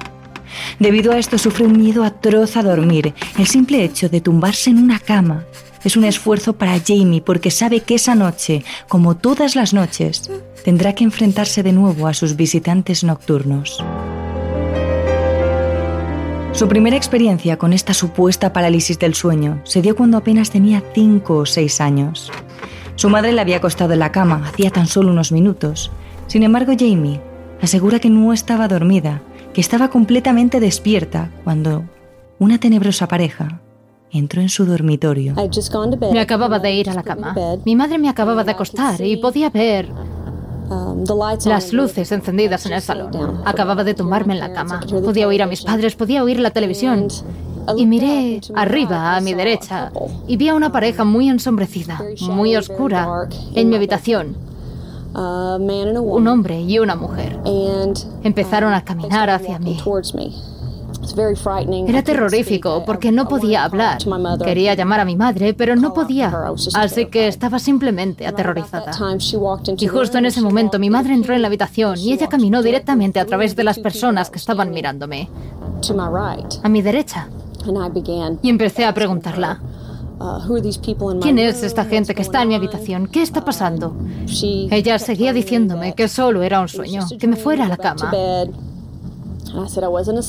Debido 0.79 1.11
a 1.11 1.17
esto 1.17 1.37
sufre 1.37 1.65
un 1.65 1.77
miedo 1.77 2.03
atroz 2.03 2.57
a 2.57 2.63
dormir. 2.63 3.13
El 3.37 3.47
simple 3.47 3.83
hecho 3.83 4.09
de 4.09 4.21
tumbarse 4.21 4.69
en 4.69 4.77
una 4.77 4.99
cama 4.99 5.45
es 5.83 5.95
un 5.95 6.03
esfuerzo 6.03 6.53
para 6.53 6.79
Jamie 6.79 7.21
porque 7.21 7.51
sabe 7.51 7.81
que 7.81 7.95
esa 7.95 8.15
noche, 8.15 8.63
como 8.87 9.15
todas 9.15 9.55
las 9.55 9.73
noches, 9.73 10.29
tendrá 10.63 10.93
que 10.93 11.03
enfrentarse 11.03 11.63
de 11.63 11.71
nuevo 11.71 12.07
a 12.07 12.13
sus 12.13 12.35
visitantes 12.35 13.03
nocturnos. 13.03 13.83
Su 16.51 16.67
primera 16.67 16.97
experiencia 16.97 17.57
con 17.57 17.71
esta 17.71 17.93
supuesta 17.93 18.51
parálisis 18.51 18.99
del 18.99 19.15
sueño 19.15 19.61
se 19.63 19.81
dio 19.81 19.95
cuando 19.95 20.17
apenas 20.17 20.49
tenía 20.49 20.83
5 20.93 21.37
o 21.37 21.45
6 21.45 21.79
años. 21.79 22.31
Su 22.95 23.09
madre 23.09 23.31
le 23.31 23.39
había 23.39 23.57
acostado 23.57 23.93
en 23.93 23.99
la 23.99 24.11
cama 24.11 24.41
hacía 24.45 24.69
tan 24.71 24.87
solo 24.87 25.11
unos 25.11 25.31
minutos. 25.31 25.89
Sin 26.27 26.43
embargo, 26.43 26.73
Jamie 26.77 27.21
asegura 27.61 27.99
que 27.99 28.09
no 28.09 28.33
estaba 28.33 28.67
dormida, 28.67 29.21
que 29.53 29.61
estaba 29.61 29.89
completamente 29.89 30.59
despierta 30.59 31.29
cuando 31.43 31.83
una 32.39 32.59
tenebrosa 32.59 33.07
pareja 33.07 33.61
entró 34.11 34.41
en 34.41 34.49
su 34.49 34.65
dormitorio. 34.65 35.35
Me 36.11 36.19
acababa 36.19 36.59
de 36.59 36.73
ir 36.73 36.89
a 36.89 36.93
la 36.93 37.03
cama. 37.03 37.35
Mi 37.65 37.75
madre 37.75 37.97
me 37.97 38.09
acababa 38.09 38.43
de 38.43 38.51
acostar 38.51 39.01
y 39.01 39.17
podía 39.17 39.49
ver 39.49 39.89
Um, 40.69 41.03
las 41.45 41.73
luces 41.73 42.11
encendidas 42.11 42.65
en 42.67 42.73
el 42.73 42.81
salón. 42.81 43.41
Acababa 43.43 43.83
de 43.83 43.95
tumbarme 43.95 44.35
en 44.35 44.39
la 44.39 44.53
cama. 44.53 44.79
Podía 45.03 45.27
oír 45.27 45.41
a 45.41 45.47
mis 45.47 45.63
padres, 45.63 45.95
podía 45.95 46.23
oír 46.23 46.39
la 46.39 46.51
televisión. 46.51 47.07
Y 47.75 47.85
miré 47.85 48.39
arriba, 48.55 49.15
a 49.15 49.21
mi 49.21 49.33
derecha, 49.33 49.91
y 50.27 50.37
vi 50.37 50.49
a 50.49 50.55
una 50.55 50.71
pareja 50.71 51.03
muy 51.03 51.29
ensombrecida, 51.29 52.01
muy 52.21 52.55
oscura, 52.55 53.27
en 53.53 53.69
mi 53.69 53.75
habitación. 53.75 54.37
Un 56.15 56.27
hombre 56.27 56.61
y 56.61 56.79
una 56.79 56.95
mujer. 56.95 57.39
Empezaron 58.23 58.73
a 58.73 58.83
caminar 58.83 59.29
hacia 59.29 59.59
mí. 59.59 59.77
Era 61.87 62.03
terrorífico 62.03 62.83
porque 62.85 63.11
no 63.11 63.27
podía 63.27 63.63
hablar. 63.63 63.97
Quería 64.43 64.73
llamar 64.75 64.99
a 64.99 65.05
mi 65.05 65.15
madre, 65.15 65.53
pero 65.53 65.75
no 65.75 65.93
podía. 65.93 66.31
Así 66.75 67.05
que 67.07 67.27
estaba 67.27 67.57
simplemente 67.57 68.27
aterrorizada. 68.27 68.91
Y 69.77 69.87
justo 69.87 70.17
en 70.17 70.25
ese 70.25 70.41
momento 70.41 70.77
mi 70.77 70.89
madre 70.89 71.13
entró 71.13 71.33
en 71.33 71.41
la 71.41 71.47
habitación 71.47 71.97
y 71.97 72.13
ella 72.13 72.27
caminó 72.27 72.61
directamente 72.61 73.19
a 73.19 73.25
través 73.25 73.55
de 73.55 73.63
las 73.63 73.79
personas 73.79 74.29
que 74.29 74.37
estaban 74.37 74.71
mirándome. 74.71 75.29
A 76.63 76.69
mi 76.69 76.81
derecha. 76.81 77.27
Y 78.41 78.49
empecé 78.49 78.85
a 78.85 78.93
preguntarla. 78.93 79.59
¿Quién 81.21 81.39
es 81.39 81.63
esta 81.63 81.85
gente 81.85 82.13
que 82.13 82.21
está 82.21 82.41
en 82.41 82.49
mi 82.49 82.55
habitación? 82.55 83.07
¿Qué 83.07 83.21
está 83.21 83.45
pasando? 83.45 83.95
Ella 84.71 84.99
seguía 84.99 85.33
diciéndome 85.33 85.93
que 85.93 86.07
solo 86.07 86.43
era 86.43 86.59
un 86.59 86.67
sueño, 86.67 87.05
que 87.19 87.27
me 87.27 87.35
fuera 87.35 87.65
a 87.65 87.69
la 87.69 87.77
cama. 87.77 88.11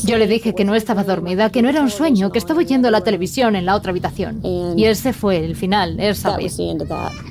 Yo 0.04 0.16
le 0.16 0.26
dije 0.26 0.54
que 0.54 0.64
no 0.64 0.74
estaba 0.74 1.04
dormida, 1.04 1.50
que 1.50 1.60
no 1.60 1.68
era 1.68 1.82
un 1.82 1.90
sueño, 1.90 2.30
que 2.32 2.38
estaba 2.38 2.60
oyendo 2.60 2.90
la 2.90 3.02
televisión 3.02 3.54
en 3.56 3.66
la 3.66 3.74
otra 3.74 3.90
habitación. 3.90 4.40
Y 4.76 4.84
ese 4.84 5.12
fue 5.12 5.44
el 5.44 5.56
final, 5.56 5.98
esa 6.00 6.36
vez. 6.36 6.56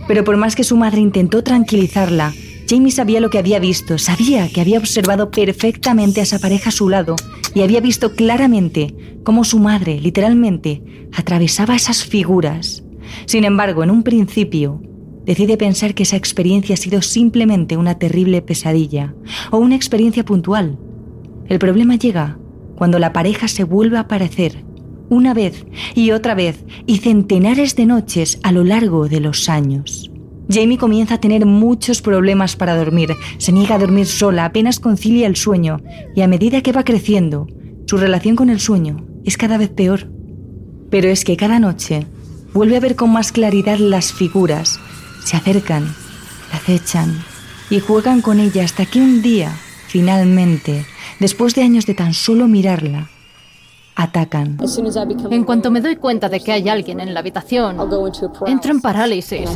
Pero 0.07 0.23
por 0.23 0.37
más 0.37 0.55
que 0.55 0.63
su 0.63 0.75
madre 0.77 0.99
intentó 0.99 1.43
tranquilizarla, 1.43 2.33
Jamie 2.69 2.91
sabía 2.91 3.19
lo 3.19 3.29
que 3.29 3.39
había 3.39 3.59
visto, 3.59 3.97
sabía 3.97 4.47
que 4.47 4.61
había 4.61 4.77
observado 4.77 5.31
perfectamente 5.31 6.19
a 6.19 6.23
esa 6.23 6.38
pareja 6.38 6.69
a 6.69 6.73
su 6.73 6.88
lado 6.88 7.15
y 7.55 7.61
había 7.61 7.81
visto 7.81 8.13
claramente 8.13 8.95
cómo 9.23 9.43
su 9.43 9.57
madre, 9.57 9.99
literalmente, 9.99 10.83
atravesaba 11.11 11.75
esas 11.75 12.03
figuras. 12.03 12.83
Sin 13.25 13.43
embargo, 13.43 13.83
en 13.83 13.89
un 13.89 14.03
principio, 14.03 14.81
decide 15.25 15.57
pensar 15.57 15.95
que 15.95 16.03
esa 16.03 16.17
experiencia 16.17 16.75
ha 16.75 16.77
sido 16.77 17.01
simplemente 17.01 17.75
una 17.75 17.97
terrible 17.97 18.43
pesadilla 18.43 19.15
o 19.49 19.57
una 19.57 19.75
experiencia 19.75 20.23
puntual 20.23 20.77
el 21.49 21.57
problema 21.57 21.95
llega 21.95 22.38
cuando 22.75 22.99
la 22.99 23.11
pareja 23.11 23.47
se 23.47 23.63
vuelve 23.63 23.97
a 23.97 24.01
aparecer 24.01 24.63
una 25.09 25.33
vez 25.33 25.65
y 25.95 26.11
otra 26.11 26.35
vez 26.35 26.63
y 26.85 26.99
centenares 26.99 27.75
de 27.75 27.88
noches 27.88 28.39
a 28.43 28.51
lo 28.51 28.63
largo 28.63 29.09
de 29.09 29.19
los 29.19 29.49
años. 29.49 30.08
Jamie 30.50 30.77
comienza 30.77 31.15
a 31.15 31.20
tener 31.20 31.46
muchos 31.46 32.01
problemas 32.01 32.56
para 32.56 32.75
dormir, 32.75 33.15
se 33.38 33.51
niega 33.51 33.75
a 33.75 33.79
dormir 33.79 34.08
sola, 34.08 34.46
apenas 34.46 34.79
concilia 34.79 35.27
el 35.27 35.36
sueño. 35.36 35.82
Y 36.15 36.22
a 36.22 36.27
medida 36.27 36.62
que 36.62 36.72
va 36.72 36.84
creciendo, 36.84 37.48
su 37.86 37.98
relación 37.98 38.36
con 38.36 38.50
el 38.50 38.60
sueño 38.60 39.06
es 39.25 39.38
cada 39.38 39.58
vez 39.58 39.70
peor. 39.70 40.10
Pero 40.89 41.08
es 41.08 41.24
que 41.24 41.38
cada 41.38 41.60
noche 41.60 42.08
vuelve 42.53 42.77
a 42.77 42.79
ver 42.79 42.96
con 42.96 43.12
más 43.12 43.32
claridad 43.32 43.77
las 43.77 44.12
figuras, 44.12 44.79
se 45.24 45.38
acercan 45.38 45.94
la 46.51 46.58
acechan 46.58 47.24
y 47.70 47.79
juegan 47.79 48.22
con 48.22 48.39
ella 48.39 48.63
hasta 48.63 48.86
que 48.86 49.00
un 49.00 49.22
día, 49.22 49.56
finalmente, 49.88 50.86
después 51.20 51.56
de 51.56 51.63
años 51.63 51.86
de 51.86 51.94
tan 51.94 52.13
solo 52.13 52.48
mirarla, 52.48 53.10
atacan. 54.00 54.58
En 55.29 55.44
cuanto 55.44 55.70
me 55.72 55.82
doy 55.82 55.98
cuenta 55.98 56.29
de 56.29 56.39
que 56.39 56.53
hay 56.53 56.70
alguien 56.70 57.01
en 57.01 57.13
la 57.13 57.20
habitación, 57.20 57.77
entro 58.46 58.72
en 58.72 58.82
parálisis 58.82 59.50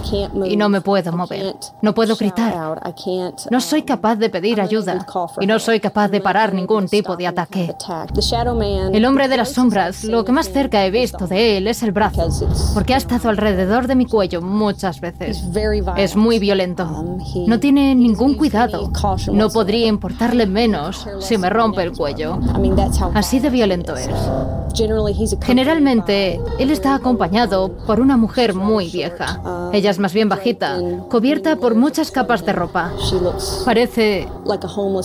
y 0.46 0.58
no 0.58 0.68
me 0.68 0.82
puedo 0.82 1.14
mover. 1.14 1.56
No 1.82 1.94
puedo 1.94 2.16
gritar. 2.18 2.82
No 3.50 3.62
soy 3.62 3.84
capaz 3.84 4.18
de 4.18 4.30
pedir 4.30 4.60
ayuda 4.60 5.06
y 5.40 5.48
no 5.48 5.60
soy 5.60 5.80
capaz 5.80 6.10
de 6.10 6.20
parar 6.20 6.54
ningún 6.54 6.88
tipo 6.88 7.16
de 7.16 7.28
ataque. 7.28 7.74
El 8.92 9.06
hombre 9.06 9.30
de 9.30 9.38
las 9.38 9.52
sombras, 9.52 10.04
lo 10.04 10.26
que 10.26 10.34
más 10.34 10.50
cerca 10.52 10.86
he 10.86 10.92
visto 10.92 11.26
de 11.26 11.58
él 11.58 11.68
es 11.68 11.82
el 11.82 11.94
brazo, 11.94 12.28
porque 12.74 12.94
ha 12.94 12.98
estado 12.98 13.30
alrededor 13.30 13.88
de 13.88 13.96
mi 13.96 14.06
cuello 14.06 14.42
muchas 14.42 15.00
veces. 15.00 15.44
Es 15.96 16.16
muy 16.18 16.40
violento. 16.40 16.86
No 17.48 17.60
tiene 17.60 17.96
ningún 17.96 18.36
cuidado. 18.36 18.92
No 19.32 19.50
podría 19.50 19.88
importarle 19.88 20.48
menos 20.48 21.08
si 21.20 21.38
me 21.38 21.50
rompe 21.50 21.84
el 21.84 21.94
cuello. 21.94 22.40
Así 23.14 23.40
de 23.40 23.50
violento 23.50 23.96
es. 23.96 24.10
Generalmente, 25.42 26.42
él 26.58 26.72
está 26.72 26.96
acompañado 26.96 27.78
por 27.86 28.00
una 28.00 28.18
mujer 28.18 28.56
muy 28.56 28.90
vieja. 28.90 29.70
Ella 29.72 29.92
es 29.92 30.00
más 30.00 30.14
bien 30.14 30.30
bajita, 30.30 30.80
cubierta 31.10 31.58
por 31.58 31.76
muchas 31.76 32.10
capas 32.10 32.44
de 32.46 32.54
ropa. 32.54 32.92
Parece 33.66 34.28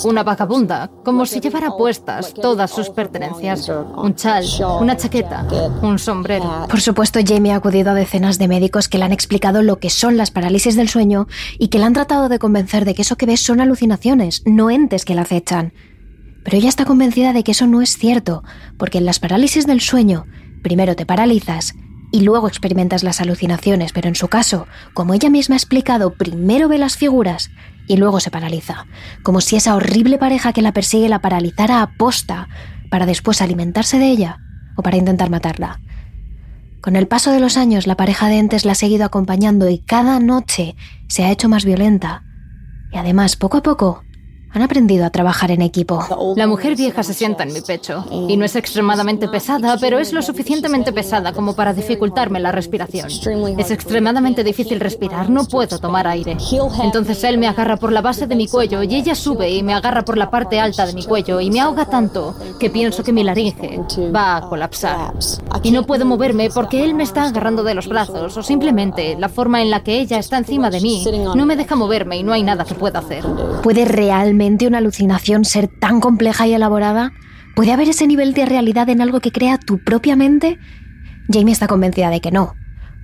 una 0.04 0.22
vagabunda, 0.22 0.90
como 1.04 1.26
si 1.26 1.40
llevara 1.40 1.76
puestas 1.76 2.32
todas 2.32 2.70
sus 2.70 2.88
pertenencias. 2.88 3.68
Un 3.68 4.14
chal, 4.14 4.44
una 4.80 4.96
chaqueta, 4.96 5.46
un 5.82 5.98
sombrero. 5.98 6.66
Por 6.68 6.80
supuesto, 6.80 7.20
Jamie 7.24 7.52
ha 7.52 7.56
acudido 7.56 7.90
a 7.90 7.94
decenas 7.94 8.38
de 8.38 8.48
médicos 8.48 8.88
que 8.88 8.98
le 8.98 9.04
han 9.04 9.12
explicado 9.12 9.62
lo 9.62 9.78
que 9.78 9.90
son 9.90 10.16
las 10.16 10.30
parálisis 10.30 10.76
del 10.76 10.88
sueño 10.88 11.26
y 11.58 11.68
que 11.68 11.78
le 11.78 11.84
han 11.84 11.92
tratado 11.92 12.28
de 12.28 12.38
convencer 12.38 12.84
de 12.84 12.94
que 12.94 13.02
eso 13.02 13.16
que 13.16 13.26
ves 13.26 13.44
son 13.44 13.60
alucinaciones, 13.60 14.42
no 14.46 14.70
entes 14.70 15.04
que 15.04 15.14
la 15.14 15.22
acechan. 15.22 15.72
Pero 16.44 16.56
ella 16.56 16.68
está 16.68 16.84
convencida 16.84 17.32
de 17.32 17.42
que 17.42 17.52
eso 17.52 17.66
no 17.66 17.82
es 17.82 17.96
cierto, 17.96 18.42
porque 18.78 18.98
en 18.98 19.04
las 19.04 19.18
parálisis 19.18 19.66
del 19.66 19.80
sueño, 19.80 20.26
primero 20.62 20.96
te 20.96 21.06
paralizas 21.06 21.74
y 22.10 22.22
luego 22.22 22.48
experimentas 22.48 23.02
las 23.02 23.20
alucinaciones, 23.20 23.92
pero 23.92 24.08
en 24.08 24.14
su 24.14 24.28
caso, 24.28 24.66
como 24.94 25.14
ella 25.14 25.30
misma 25.30 25.56
ha 25.56 25.58
explicado, 25.58 26.14
primero 26.14 26.68
ve 26.68 26.78
las 26.78 26.96
figuras 26.96 27.50
y 27.86 27.96
luego 27.96 28.20
se 28.20 28.30
paraliza, 28.30 28.86
como 29.22 29.40
si 29.40 29.56
esa 29.56 29.74
horrible 29.74 30.18
pareja 30.18 30.52
que 30.52 30.62
la 30.62 30.72
persigue 30.72 31.08
la 31.08 31.20
paralizara 31.20 31.82
a 31.82 31.96
posta 31.96 32.48
para 32.90 33.06
después 33.06 33.42
alimentarse 33.42 33.98
de 33.98 34.10
ella 34.10 34.38
o 34.76 34.82
para 34.82 34.96
intentar 34.96 35.30
matarla. 35.30 35.80
Con 36.80 36.96
el 36.96 37.08
paso 37.08 37.32
de 37.32 37.40
los 37.40 37.56
años, 37.56 37.86
la 37.86 37.96
pareja 37.96 38.28
de 38.28 38.38
entes 38.38 38.64
la 38.64 38.72
ha 38.72 38.76
seguido 38.76 39.04
acompañando 39.04 39.68
y 39.68 39.78
cada 39.78 40.20
noche 40.20 40.76
se 41.08 41.24
ha 41.24 41.30
hecho 41.32 41.48
más 41.48 41.64
violenta. 41.64 42.22
Y 42.92 42.96
además, 42.96 43.36
poco 43.36 43.58
a 43.58 43.62
poco, 43.62 44.04
han 44.52 44.62
aprendido 44.62 45.04
a 45.04 45.10
trabajar 45.10 45.50
en 45.50 45.62
equipo. 45.62 46.04
La 46.36 46.46
mujer 46.46 46.76
vieja 46.76 47.02
se 47.02 47.14
sienta 47.14 47.42
en 47.42 47.52
mi 47.52 47.60
pecho 47.60 48.04
y 48.28 48.36
no 48.36 48.44
es 48.44 48.56
extremadamente 48.56 49.28
pesada, 49.28 49.76
pero 49.80 49.98
es 49.98 50.12
lo 50.12 50.22
suficientemente 50.22 50.92
pesada 50.92 51.32
como 51.32 51.54
para 51.54 51.74
dificultarme 51.74 52.40
la 52.40 52.52
respiración. 52.52 53.08
Es 53.58 53.70
extremadamente 53.70 54.44
difícil 54.44 54.80
respirar, 54.80 55.30
no 55.30 55.44
puedo 55.44 55.78
tomar 55.78 56.06
aire. 56.06 56.36
Entonces 56.82 57.22
él 57.24 57.38
me 57.38 57.46
agarra 57.46 57.76
por 57.76 57.92
la 57.92 58.00
base 58.00 58.26
de 58.26 58.36
mi 58.36 58.48
cuello 58.48 58.82
y 58.82 58.94
ella 58.94 59.14
sube 59.14 59.50
y 59.50 59.62
me 59.62 59.74
agarra 59.74 60.04
por 60.04 60.16
la 60.16 60.30
parte 60.30 60.58
alta 60.58 60.86
de 60.86 60.94
mi 60.94 61.04
cuello 61.04 61.40
y 61.40 61.50
me 61.50 61.60
ahoga 61.60 61.84
tanto 61.84 62.34
que 62.58 62.70
pienso 62.70 63.02
que 63.02 63.12
mi 63.12 63.24
laringe 63.24 63.80
va 64.14 64.36
a 64.36 64.40
colapsar. 64.48 65.12
Y 65.62 65.70
no 65.70 65.84
puedo 65.84 66.06
moverme 66.06 66.50
porque 66.50 66.84
él 66.84 66.94
me 66.94 67.02
está 67.02 67.24
agarrando 67.24 67.62
de 67.62 67.74
los 67.74 67.88
brazos 67.88 68.36
o 68.36 68.42
simplemente 68.42 69.16
la 69.18 69.28
forma 69.28 69.60
en 69.62 69.70
la 69.70 69.82
que 69.82 70.00
ella 70.00 70.18
está 70.18 70.38
encima 70.38 70.70
de 70.70 70.80
mí 70.80 71.04
no 71.34 71.46
me 71.46 71.56
deja 71.56 71.76
moverme 71.76 72.16
y 72.16 72.22
no 72.22 72.32
hay 72.32 72.42
nada 72.42 72.64
que 72.64 72.74
pueda 72.74 73.00
hacer. 73.00 73.24
¿Puede 73.62 73.84
realmente 73.84 74.37
una 74.66 74.78
alucinación 74.78 75.44
ser 75.44 75.68
tan 75.68 76.00
compleja 76.00 76.46
y 76.46 76.54
elaborada? 76.54 77.12
¿Puede 77.56 77.72
haber 77.72 77.88
ese 77.88 78.06
nivel 78.06 78.34
de 78.34 78.46
realidad 78.46 78.88
en 78.88 79.00
algo 79.00 79.20
que 79.20 79.32
crea 79.32 79.58
tu 79.58 79.78
propia 79.78 80.14
mente? 80.14 80.58
Jamie 81.32 81.52
está 81.52 81.66
convencida 81.66 82.08
de 82.08 82.20
que 82.20 82.30
no. 82.30 82.54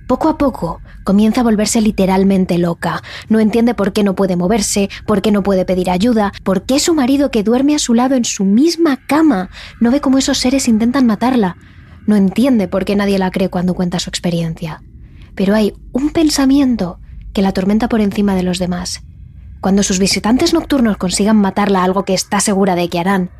Poco 0.07 0.29
a 0.29 0.37
poco 0.37 0.81
comienza 1.03 1.41
a 1.41 1.43
volverse 1.43 1.81
literalmente 1.81 2.57
loca. 2.57 3.01
No 3.27 3.39
entiende 3.39 3.73
por 3.73 3.91
qué 3.91 4.03
no 4.03 4.15
puede 4.15 4.35
moverse, 4.35 4.89
por 5.05 5.21
qué 5.21 5.31
no 5.31 5.43
puede 5.43 5.65
pedir 5.65 5.89
ayuda, 5.89 6.31
por 6.43 6.63
qué 6.65 6.79
su 6.79 6.93
marido 6.93 7.31
que 7.31 7.43
duerme 7.43 7.75
a 7.75 7.79
su 7.79 7.93
lado 7.93 8.15
en 8.15 8.23
su 8.23 8.45
misma 8.45 8.97
cama 9.05 9.49
no 9.81 9.91
ve 9.91 10.01
cómo 10.01 10.17
esos 10.17 10.37
seres 10.37 10.67
intentan 10.67 11.05
matarla. 11.05 11.57
No 12.07 12.15
entiende 12.15 12.67
por 12.67 12.85
qué 12.85 12.95
nadie 12.95 13.19
la 13.19 13.31
cree 13.31 13.49
cuando 13.49 13.73
cuenta 13.73 13.99
su 13.99 14.09
experiencia. 14.09 14.81
Pero 15.33 15.53
hay 15.53 15.73
un 15.91 16.11
pensamiento 16.11 16.99
que 17.33 17.41
la 17.41 17.49
atormenta 17.49 17.89
por 17.89 17.99
encima 17.99 18.35
de 18.35 18.43
los 18.43 18.59
demás. 18.59 19.03
Cuando 19.65 19.81
sus 19.81 19.97
visitantes 19.97 20.53
nocturnos 20.53 20.97
consigan 20.97 21.37
matarla, 21.37 21.83
algo 21.83 22.05
que 22.05 22.13
está 22.13 22.39
segura 22.39 22.75
de 22.75 22.87
que 22.87 22.99
harán, 22.99 23.31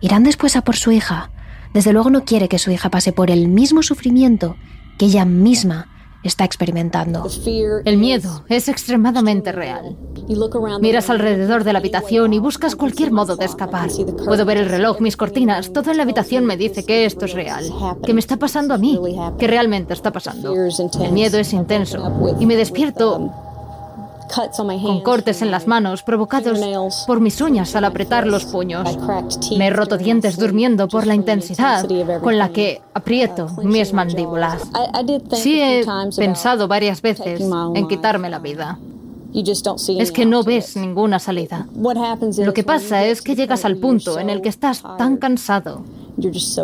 irán 0.00 0.24
después 0.24 0.56
a 0.56 0.62
por 0.62 0.74
su 0.74 0.90
hija. 0.90 1.30
Desde 1.72 1.92
luego 1.92 2.10
no 2.10 2.24
quiere 2.24 2.48
que 2.48 2.58
su 2.58 2.72
hija 2.72 2.90
pase 2.90 3.12
por 3.12 3.30
el 3.30 3.46
mismo 3.46 3.84
sufrimiento 3.84 4.56
que 4.98 5.06
ella 5.06 5.24
misma 5.24 5.86
está 6.24 6.44
experimentando. 6.44 7.28
El 7.84 7.96
miedo 7.96 8.44
es 8.48 8.68
extremadamente 8.68 9.52
real. 9.52 9.96
Miras 10.80 11.10
alrededor 11.10 11.62
de 11.62 11.72
la 11.72 11.78
habitación 11.78 12.32
y 12.32 12.40
buscas 12.40 12.74
cualquier 12.74 13.12
modo 13.12 13.36
de 13.36 13.44
escapar. 13.44 13.88
Puedo 14.24 14.44
ver 14.44 14.56
el 14.56 14.68
reloj, 14.68 15.00
mis 15.00 15.16
cortinas, 15.16 15.72
todo 15.72 15.92
en 15.92 15.98
la 15.98 16.02
habitación 16.02 16.44
me 16.44 16.56
dice 16.56 16.84
que 16.84 17.04
esto 17.04 17.26
es 17.26 17.34
real, 17.34 17.64
que 18.02 18.14
me 18.14 18.18
está 18.20 18.36
pasando 18.36 18.74
a 18.74 18.78
mí, 18.78 18.98
que 19.38 19.46
realmente 19.46 19.92
está 19.92 20.10
pasando. 20.10 20.52
El 21.00 21.12
miedo 21.12 21.38
es 21.38 21.52
intenso 21.52 22.36
y 22.40 22.46
me 22.46 22.56
despierto 22.56 23.47
con 24.82 25.00
cortes 25.00 25.42
en 25.42 25.50
las 25.50 25.66
manos 25.66 26.02
provocados 26.02 26.58
por 27.06 27.20
mis 27.20 27.40
uñas 27.40 27.74
al 27.76 27.84
apretar 27.84 28.26
los 28.26 28.44
puños. 28.44 28.88
Me 29.56 29.68
he 29.68 29.70
roto 29.70 29.96
dientes 29.96 30.36
durmiendo 30.38 30.88
por 30.88 31.06
la 31.06 31.14
intensidad 31.14 31.86
con 32.22 32.38
la 32.38 32.50
que 32.50 32.80
aprieto 32.94 33.48
mis 33.62 33.92
mandíbulas. 33.92 34.62
Sí 35.34 35.60
he 35.60 35.84
pensado 36.16 36.68
varias 36.68 37.02
veces 37.02 37.40
en 37.74 37.88
quitarme 37.88 38.30
la 38.30 38.38
vida. 38.38 38.78
Es 39.98 40.10
que 40.10 40.24
no 40.24 40.42
ves 40.42 40.76
ninguna 40.76 41.18
salida. 41.18 41.66
Lo 41.74 42.54
que 42.54 42.64
pasa 42.64 43.04
es 43.04 43.22
que 43.22 43.36
llegas 43.36 43.64
al 43.64 43.76
punto 43.76 44.18
en 44.18 44.30
el 44.30 44.40
que 44.40 44.48
estás 44.48 44.82
tan 44.96 45.16
cansado 45.16 45.84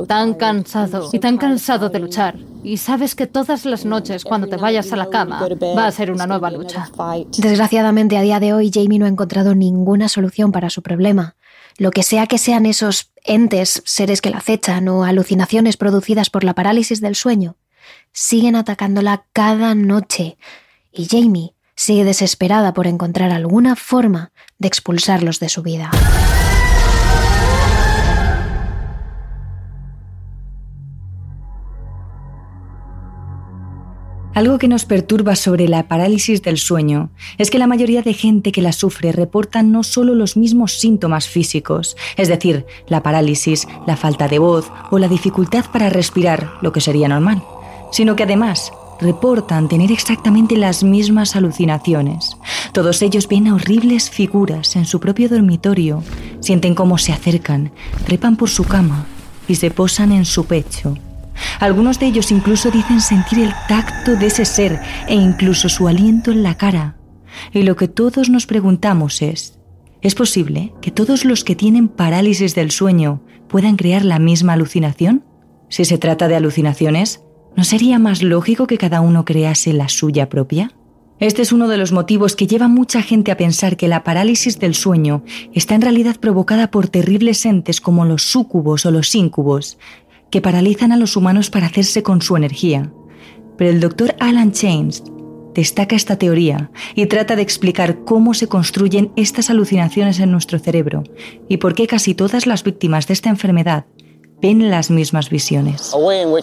tan 0.07 0.35
cansado 0.35 1.09
y 1.13 1.19
tan 1.19 1.37
cansado 1.39 1.89
de 1.89 2.01
luchar. 2.01 2.37
Y 2.65 2.79
sabes 2.79 3.15
que 3.15 3.27
todas 3.27 3.67
las 3.67 3.85
noches 3.85 4.25
cuando 4.25 4.49
te 4.49 4.57
vayas 4.57 4.91
a 4.91 4.97
la 4.97 5.11
cama 5.11 5.47
va 5.77 5.87
a 5.87 5.93
ser 5.93 6.11
una 6.11 6.27
nueva 6.27 6.51
lucha. 6.51 6.91
Desgraciadamente 7.37 8.17
a 8.17 8.23
día 8.23 8.41
de 8.41 8.55
hoy 8.55 8.71
Jamie 8.73 8.99
no 8.99 9.05
ha 9.05 9.09
encontrado 9.09 9.55
ninguna 9.55 10.09
solución 10.09 10.51
para 10.51 10.71
su 10.71 10.83
problema. 10.83 11.37
Lo 11.77 11.91
que 11.91 12.03
sea 12.03 12.27
que 12.27 12.39
sean 12.39 12.65
esos 12.65 13.13
entes, 13.23 13.83
seres 13.85 14.23
que 14.23 14.31
la 14.31 14.39
acechan 14.39 14.89
o 14.89 15.05
alucinaciones 15.05 15.77
producidas 15.77 16.31
por 16.31 16.43
la 16.43 16.55
parálisis 16.55 17.03
del 17.03 17.17
sueño, 17.17 17.57
siguen 18.13 18.57
atacándola 18.57 19.27
cada 19.35 19.75
noche. 19.75 20.39
Y 20.91 21.07
Jamie 21.07 21.55
sigue 21.77 22.05
desesperada 22.05 22.73
por 22.73 22.87
encontrar 22.87 23.31
alguna 23.31 23.77
forma 23.77 24.33
de 24.59 24.69
expulsarlos 24.69 25.39
de 25.39 25.49
su 25.51 25.63
vida. 25.63 25.91
Algo 34.35 34.59
que 34.59 34.67
nos 34.67 34.85
perturba 34.85 35.37
sobre 35.37 35.69
la 35.69 35.87
parálisis 35.87 36.43
del 36.43 36.59
sueño 36.59 37.11
es 37.39 37.53
que 37.53 37.61
la 37.61 37.69
mayoría 37.69 38.03
de 38.03 38.15
gente 38.15 38.51
que 38.51 38.63
la 38.63 38.73
sufre 38.73 39.13
reporta 39.13 39.63
no 39.63 39.85
solo 39.85 40.17
los 40.17 40.37
mismos 40.37 40.73
síntomas 40.73 41.29
físicos, 41.29 41.97
es 42.17 42.27
decir, 42.27 42.67
la 42.89 43.05
parálisis, 43.05 43.69
la 43.87 43.97
falta 43.97 44.27
de 44.27 44.41
voz 44.41 44.73
o 44.91 44.99
la 44.99 45.07
dificultad 45.07 45.67
para 45.73 45.89
respirar, 45.89 46.55
lo 46.63 46.73
que 46.73 46.81
sería 46.81 47.07
normal, 47.07 47.45
sino 47.93 48.17
que 48.17 48.25
además 48.25 48.73
reportan 49.01 49.69
tener 49.69 49.93
exactamente 49.93 50.57
las 50.57 50.83
mismas 50.83 51.37
alucinaciones. 51.37 52.37
Todos 52.73 53.03
ellos 53.03 53.29
ven 53.29 53.53
horribles 53.53 54.11
figuras 54.11 54.75
en 54.75 54.85
su 54.85 54.99
propio 54.99 55.29
dormitorio, 55.29 56.03
sienten 56.41 56.75
cómo 56.75 56.99
se 56.99 57.13
acercan, 57.13 57.71
trepan 58.05 58.37
por 58.37 58.51
su 58.51 58.65
cama 58.65 59.07
y 59.47 59.55
se 59.55 59.71
posan 59.71 60.11
en 60.11 60.25
su 60.25 60.45
pecho 60.47 60.99
algunos 61.61 61.99
de 61.99 62.07
ellos 62.07 62.31
incluso 62.31 62.71
dicen 62.71 63.01
sentir 63.01 63.41
el 63.41 63.53
tacto 63.69 64.17
de 64.17 64.27
ese 64.27 64.45
ser 64.45 64.81
e 65.07 65.15
incluso 65.15 65.69
su 65.69 65.89
aliento 65.89 66.31
en 66.31 66.43
la 66.43 66.57
cara. 66.57 66.97
Y 67.53 67.63
lo 67.63 67.77
que 67.77 67.89
todos 67.89 68.29
nos 68.29 68.47
preguntamos 68.47 69.23
es, 69.23 69.59
¿es 70.03 70.15
posible 70.15 70.73
que 70.81 70.91
todos 70.91 71.25
los 71.25 71.45
que 71.45 71.57
tienen 71.57 71.89
parálisis 71.89 72.55
del 72.55 72.71
sueño 72.71 73.23
puedan 73.49 73.77
crear 73.77 74.05
la 74.05 74.19
misma 74.19 74.55
alucinación? 74.55 75.25
Si 75.69 75.85
se 75.85 75.99
trata 75.99 76.29
de 76.29 76.37
alucinaciones, 76.37 77.23
¿no 77.57 77.65
sería 77.65 77.99
más 77.99 78.23
lógico 78.23 78.67
que 78.67 78.79
cada 78.79 79.01
uno 79.01 79.25
crease 79.25 79.73
la 79.73 79.89
suya 79.89 80.29
propia? 80.29 80.73
Este 81.21 81.43
es 81.43 81.53
uno 81.53 81.69
de 81.69 81.77
los 81.77 81.93
motivos 81.93 82.35
que 82.35 82.49
lleva 82.49 82.67
mucha 82.67 83.01
gente 83.01 83.31
a 83.31 83.37
pensar 83.37 83.77
que 83.77 83.87
la 83.87 84.03
parálisis 84.03 84.59
del 84.59 84.75
sueño 84.75 85.23
está 85.53 85.77
en 85.77 85.83
realidad 85.83 86.17
provocada 86.17 86.73
por 86.73 86.89
terribles 86.89 87.47
entes 87.47 87.81
como 87.81 88.05
los 88.05 88.25
súcubos 88.25 88.85
o 88.85 88.91
los 88.91 89.15
íncubos, 89.15 89.79
que 90.35 90.41
paralizan 90.41 90.91
a 90.91 90.97
los 90.97 91.17
humanos 91.17 91.49
para 91.49 91.67
hacerse 91.67 92.03
con 92.03 92.21
su 92.21 92.37
energía. 92.37 92.91
Pero 93.57 93.71
el 93.71 93.79
doctor 93.79 94.17
Alan 94.19 94.53
James 94.53 95.05
destaca 95.55 95.95
esta 95.95 96.19
teoría 96.19 96.73
y 96.97 97.07
trata 97.07 97.37
de 97.37 97.43
explicar 97.43 98.01
cómo 98.05 98.35
se 98.35 98.49
construyen 98.49 99.13
estas 99.15 99.49
alucinaciones 99.49 100.19
en 100.19 100.33
nuestro 100.33 100.59
cerebro 100.59 101.05
y 101.49 101.59
por 101.59 101.77
qué 101.77 101.87
casi 101.87 102.17
todas 102.17 102.49
las 102.49 102.65
víctimas 102.65 103.07
de 103.07 103.15
esta 103.15 103.31
enfermedad 103.31 103.87
ven 104.41 104.71
las 104.71 104.91
mismas 104.91 105.31
visiones. 105.31 105.93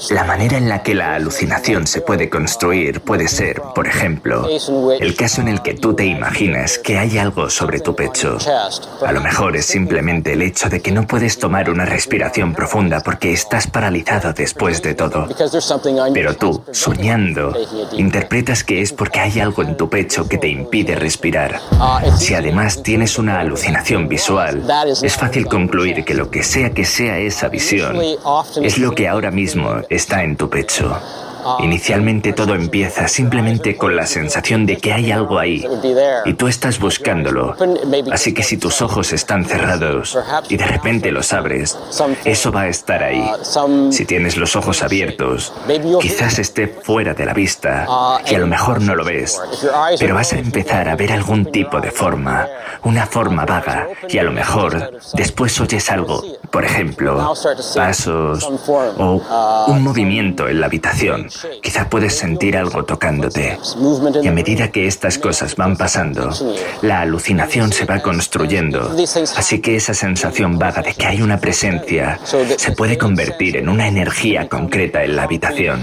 La 0.10 0.24
manera 0.24 0.58
en 0.58 0.70
la 0.70 0.84
que 0.84 0.96
la 0.96 1.16
alucinación 1.16 1.88
se 1.88 2.02
puede 2.02 2.30
construir 2.30 3.02
puede 3.02 3.28
ser, 3.28 3.62
por 3.76 3.88
ejemplo, 3.88 4.48
el 5.00 5.16
caso 5.16 5.42
en 5.42 5.48
el 5.48 5.62
que 5.62 5.74
tú 5.74 5.94
te 5.94 6.06
imaginas 6.06 6.78
que 6.78 6.98
hay 6.98 7.18
algo 7.18 7.50
sobre 7.50 7.80
tu 7.80 7.96
pecho. 7.96 8.38
A 9.06 9.12
lo 9.12 9.22
mejor 9.22 9.56
es 9.56 9.66
simplemente 9.66 10.34
el 10.34 10.42
hecho 10.42 10.70
de 10.70 10.82
que 10.82 10.92
no 10.92 11.06
puedes 11.08 11.38
tomar 11.38 11.70
una 11.70 11.86
respiración 11.86 12.54
profunda 12.54 13.02
porque 13.02 13.34
estás 13.34 13.68
paralizado 13.68 14.34
después 14.34 14.82
de 14.82 14.96
todo. 14.96 15.28
Pero 16.14 16.36
tú, 16.36 16.64
soñando, 16.72 17.54
interpretas 17.94 18.64
que 18.64 18.82
es 18.82 18.94
porque 18.94 19.20
hay 19.20 19.40
algo 19.40 19.62
en 19.62 19.78
tu 19.78 19.90
pecho 19.90 20.28
que 20.28 20.38
te 20.38 20.48
impide 20.48 20.96
respirar. 20.96 21.60
Si 22.18 22.34
además 22.34 22.82
tienes 22.84 23.18
una 23.18 23.40
alucinación 23.40 24.08
visual, 24.08 24.64
es 25.02 25.16
fácil 25.16 25.46
concluir 25.48 26.04
que 26.04 26.14
lo 26.14 26.30
que 26.30 26.44
sea 26.44 26.72
que 26.72 26.86
sea 26.86 27.18
esa 27.20 27.50
visión, 27.50 27.81
es 28.62 28.78
lo 28.78 28.92
que 28.92 29.08
ahora 29.08 29.32
mismo 29.32 29.82
está 29.90 30.24
en 30.24 30.36
tu 30.36 30.50
pecho. 30.50 30.96
Inicialmente 31.60 32.34
todo 32.34 32.56
empieza 32.56 33.08
simplemente 33.08 33.78
con 33.78 33.96
la 33.96 34.06
sensación 34.06 34.66
de 34.66 34.78
que 34.78 34.94
hay 34.94 35.12
algo 35.12 35.40
ahí 35.40 35.66
y 36.26 36.34
tú 36.34 36.48
estás 36.48 36.80
buscándolo. 36.80 37.56
Así 38.12 38.34
que 38.34 38.44
si 38.44 38.58
tus 38.58 38.82
ojos 38.82 39.14
están 39.14 39.46
cerrados 39.46 40.18
y 40.50 40.58
de 40.58 40.66
repente 40.66 41.12
los 41.12 41.34
abres, 41.34 41.78
eso 42.26 42.52
va 42.52 42.62
a 42.62 42.68
estar 42.68 43.04
ahí. 43.04 43.24
Si 43.92 44.06
tienes 44.06 44.38
los 44.38 44.56
ojos 44.56 44.84
abiertos, 44.84 45.54
quizás 46.00 46.40
esté 46.40 46.68
fuera 46.68 47.14
de 47.14 47.26
la 47.26 47.34
vista 47.34 47.88
y 48.30 48.36
a 48.36 48.40
lo 48.40 48.48
mejor 48.48 48.82
no 48.82 48.96
lo 48.96 49.04
ves, 49.04 49.42
pero 50.00 50.16
vas 50.16 50.34
a 50.34 50.40
empezar 50.40 50.90
a 50.90 50.96
ver 50.96 51.12
algún 51.12 51.46
tipo 51.46 51.80
de 51.80 51.92
forma, 51.92 52.48
una 52.84 53.06
forma 53.06 53.46
vaga 53.46 53.88
y 54.08 54.18
a 54.18 54.24
lo 54.24 54.32
mejor 54.32 54.92
después 55.14 55.60
oyes 55.60 55.90
algo, 55.92 56.24
por 56.50 56.66
ejemplo, 56.66 57.34
pasos 57.76 58.44
o 58.98 59.66
un 59.68 59.84
movimiento 59.84 60.48
en 60.48 60.60
la 60.60 60.68
habitación. 60.68 61.28
Quizá 61.62 61.90
puedes 61.90 62.16
sentir 62.16 62.58
algo 62.58 62.84
tocándote. 62.84 63.58
Y 64.22 64.28
a 64.28 64.32
medida 64.32 64.72
que 64.72 64.88
estas 64.88 65.18
cosas 65.18 65.56
van 65.56 65.78
pasando, 65.78 66.30
la 66.82 67.02
alucinación 67.02 67.72
se 67.72 67.86
va 67.86 68.00
construyendo. 68.00 68.96
Así 69.36 69.60
que 69.60 69.76
esa 69.76 69.94
sensación 69.94 70.58
vaga 70.58 70.82
de 70.82 70.94
que 70.94 71.06
hay 71.06 71.22
una 71.22 71.40
presencia 71.40 72.20
se 72.58 72.72
puede 72.74 72.98
convertir 72.98 73.58
en 73.58 73.70
una 73.70 73.88
energía 73.88 74.48
concreta 74.48 75.04
en 75.04 75.16
la 75.16 75.24
habitación. 75.24 75.82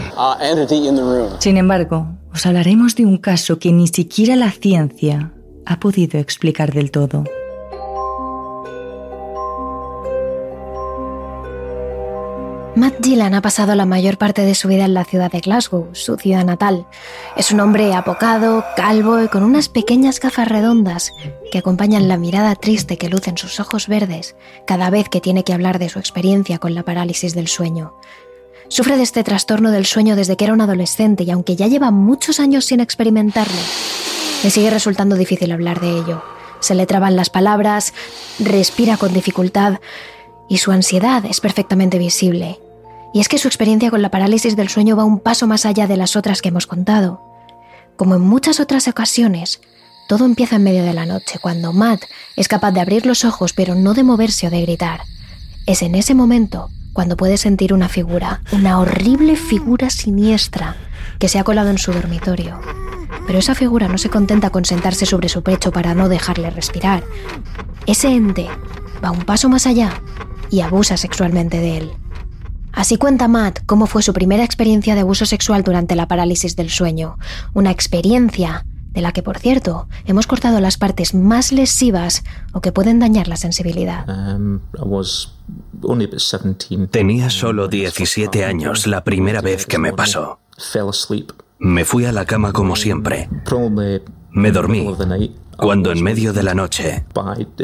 Sin 1.38 1.56
embargo, 1.56 2.08
os 2.32 2.46
hablaremos 2.46 2.94
de 2.94 3.06
un 3.06 3.18
caso 3.18 3.58
que 3.58 3.72
ni 3.72 3.88
siquiera 3.88 4.36
la 4.36 4.50
ciencia 4.50 5.32
ha 5.66 5.80
podido 5.80 6.18
explicar 6.18 6.72
del 6.72 6.90
todo. 6.90 7.24
Matt 12.78 13.04
Gillan 13.04 13.34
ha 13.34 13.42
pasado 13.42 13.74
la 13.74 13.86
mayor 13.86 14.18
parte 14.18 14.42
de 14.42 14.54
su 14.54 14.68
vida 14.68 14.84
en 14.84 14.94
la 14.94 15.04
ciudad 15.04 15.32
de 15.32 15.40
Glasgow, 15.40 15.88
su 15.94 16.16
ciudad 16.16 16.44
natal. 16.44 16.86
Es 17.36 17.50
un 17.50 17.58
hombre 17.58 17.92
apocado, 17.92 18.64
calvo 18.76 19.20
y 19.20 19.26
con 19.26 19.42
unas 19.42 19.68
pequeñas 19.68 20.20
gafas 20.20 20.46
redondas 20.46 21.12
que 21.50 21.58
acompañan 21.58 22.06
la 22.06 22.18
mirada 22.18 22.54
triste 22.54 22.96
que 22.96 23.08
lucen 23.08 23.36
sus 23.36 23.58
ojos 23.58 23.88
verdes 23.88 24.36
cada 24.64 24.90
vez 24.90 25.08
que 25.08 25.20
tiene 25.20 25.42
que 25.42 25.52
hablar 25.52 25.80
de 25.80 25.88
su 25.88 25.98
experiencia 25.98 26.58
con 26.58 26.76
la 26.76 26.84
parálisis 26.84 27.34
del 27.34 27.48
sueño. 27.48 27.94
Sufre 28.68 28.96
de 28.96 29.02
este 29.02 29.24
trastorno 29.24 29.72
del 29.72 29.84
sueño 29.84 30.14
desde 30.14 30.36
que 30.36 30.44
era 30.44 30.54
un 30.54 30.60
adolescente 30.60 31.24
y 31.24 31.32
aunque 31.32 31.56
ya 31.56 31.66
lleva 31.66 31.90
muchos 31.90 32.38
años 32.38 32.64
sin 32.66 32.78
experimentarlo, 32.78 33.58
le 34.44 34.50
sigue 34.50 34.70
resultando 34.70 35.16
difícil 35.16 35.50
hablar 35.50 35.80
de 35.80 35.98
ello. 35.98 36.22
Se 36.60 36.76
le 36.76 36.86
traban 36.86 37.16
las 37.16 37.28
palabras, 37.28 37.92
respira 38.38 38.98
con 38.98 39.12
dificultad 39.12 39.80
y 40.48 40.58
su 40.58 40.70
ansiedad 40.70 41.24
es 41.24 41.40
perfectamente 41.40 41.98
visible. 41.98 42.60
Y 43.12 43.20
es 43.20 43.28
que 43.28 43.38
su 43.38 43.48
experiencia 43.48 43.90
con 43.90 44.02
la 44.02 44.10
parálisis 44.10 44.56
del 44.56 44.68
sueño 44.68 44.96
va 44.96 45.04
un 45.04 45.20
paso 45.20 45.46
más 45.46 45.66
allá 45.66 45.86
de 45.86 45.96
las 45.96 46.16
otras 46.16 46.42
que 46.42 46.48
hemos 46.48 46.66
contado. 46.66 47.22
Como 47.96 48.14
en 48.14 48.22
muchas 48.22 48.60
otras 48.60 48.86
ocasiones, 48.86 49.60
todo 50.08 50.24
empieza 50.24 50.56
en 50.56 50.64
medio 50.64 50.84
de 50.84 50.94
la 50.94 51.06
noche, 51.06 51.38
cuando 51.38 51.72
Matt 51.72 52.02
es 52.36 52.48
capaz 52.48 52.72
de 52.72 52.80
abrir 52.80 53.06
los 53.06 53.24
ojos 53.24 53.52
pero 53.52 53.74
no 53.74 53.94
de 53.94 54.04
moverse 54.04 54.46
o 54.46 54.50
de 54.50 54.62
gritar. 54.62 55.02
Es 55.66 55.82
en 55.82 55.94
ese 55.94 56.14
momento 56.14 56.70
cuando 56.92 57.16
puede 57.16 57.36
sentir 57.36 57.72
una 57.72 57.88
figura, 57.88 58.40
una 58.52 58.78
horrible 58.78 59.36
figura 59.36 59.90
siniestra 59.90 60.76
que 61.18 61.28
se 61.28 61.38
ha 61.38 61.44
colado 61.44 61.70
en 61.70 61.78
su 61.78 61.92
dormitorio. 61.92 62.58
Pero 63.26 63.38
esa 63.38 63.54
figura 63.54 63.88
no 63.88 63.98
se 63.98 64.10
contenta 64.10 64.50
con 64.50 64.64
sentarse 64.64 65.06
sobre 65.06 65.28
su 65.28 65.42
pecho 65.42 65.70
para 65.70 65.94
no 65.94 66.08
dejarle 66.08 66.50
respirar. 66.50 67.04
Ese 67.86 68.08
ente 68.08 68.48
va 69.04 69.10
un 69.10 69.24
paso 69.24 69.48
más 69.48 69.66
allá 69.66 70.00
y 70.50 70.60
abusa 70.60 70.96
sexualmente 70.96 71.58
de 71.58 71.76
él. 71.78 71.92
Así 72.78 72.96
cuenta 72.96 73.26
Matt 73.26 73.58
cómo 73.66 73.88
fue 73.88 74.02
su 74.02 74.12
primera 74.12 74.44
experiencia 74.44 74.94
de 74.94 75.00
abuso 75.00 75.26
sexual 75.26 75.64
durante 75.64 75.96
la 75.96 76.06
parálisis 76.06 76.54
del 76.54 76.70
sueño, 76.70 77.18
una 77.52 77.72
experiencia 77.72 78.64
de 78.92 79.00
la 79.00 79.10
que, 79.10 79.20
por 79.20 79.40
cierto, 79.40 79.88
hemos 80.06 80.28
cortado 80.28 80.60
las 80.60 80.76
partes 80.76 81.12
más 81.12 81.50
lesivas 81.50 82.22
o 82.52 82.60
que 82.60 82.70
pueden 82.70 83.00
dañar 83.00 83.26
la 83.26 83.36
sensibilidad. 83.36 84.06
Um, 84.08 84.60
Tenía 86.88 87.30
solo 87.30 87.66
17 87.66 88.44
años 88.44 88.86
la 88.86 89.02
primera 89.02 89.40
vez 89.40 89.66
que 89.66 89.78
me 89.78 89.92
pasó. 89.92 90.38
Me 91.58 91.84
fui 91.84 92.04
a 92.04 92.12
la 92.12 92.26
cama 92.26 92.52
como 92.52 92.76
siempre. 92.76 93.28
Me 94.30 94.52
dormí 94.52 94.86
cuando 95.58 95.90
en 95.90 96.02
medio 96.02 96.32
de 96.32 96.44
la 96.44 96.54
noche 96.54 97.04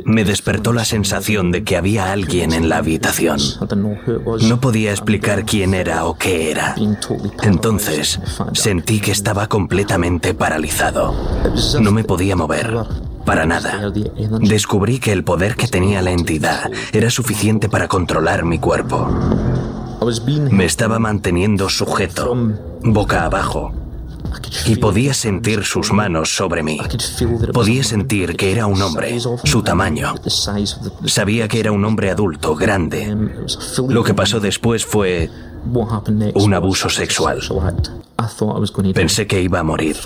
me 0.04 0.24
despertó 0.24 0.72
la 0.72 0.84
sensación 0.84 1.52
de 1.52 1.62
que 1.62 1.76
había 1.76 2.12
alguien 2.12 2.52
en 2.52 2.68
la 2.68 2.78
habitación. 2.78 3.38
No 4.42 4.60
podía 4.60 4.90
explicar 4.90 5.44
quién 5.44 5.74
era 5.74 6.04
o 6.04 6.18
qué 6.18 6.50
era. 6.50 6.74
Entonces 7.42 8.20
sentí 8.52 9.00
que 9.00 9.12
estaba 9.12 9.46
completamente 9.46 10.34
paralizado. 10.34 11.14
No 11.80 11.92
me 11.92 12.04
podía 12.04 12.34
mover. 12.34 12.76
Para 13.24 13.46
nada. 13.46 13.90
Descubrí 14.40 14.98
que 14.98 15.12
el 15.12 15.24
poder 15.24 15.54
que 15.54 15.66
tenía 15.66 16.02
la 16.02 16.10
entidad 16.10 16.70
era 16.92 17.08
suficiente 17.08 17.68
para 17.68 17.88
controlar 17.88 18.44
mi 18.44 18.58
cuerpo. 18.58 19.08
Me 20.50 20.66
estaba 20.66 20.98
manteniendo 20.98 21.70
sujeto, 21.70 22.36
boca 22.82 23.24
abajo, 23.24 23.72
y 24.66 24.76
podía 24.76 25.14
sentir 25.14 25.64
sus 25.64 25.92
manos 25.92 26.34
sobre 26.34 26.62
mí. 26.62 26.78
Podía 27.52 27.84
sentir 27.84 28.36
que 28.36 28.52
era 28.52 28.66
un 28.66 28.80
hombre, 28.82 29.18
su 29.44 29.62
tamaño. 29.62 30.14
Sabía 31.06 31.48
que 31.48 31.60
era 31.60 31.72
un 31.72 31.84
hombre 31.84 32.10
adulto, 32.10 32.54
grande. 32.54 33.16
Lo 33.88 34.04
que 34.04 34.14
pasó 34.14 34.40
después 34.40 34.84
fue 34.84 35.30
un 36.34 36.54
abuso 36.54 36.88
sexual. 36.88 37.40
Pensé 38.94 39.26
que 39.26 39.42
iba 39.42 39.60
a 39.60 39.62
morir. 39.62 39.96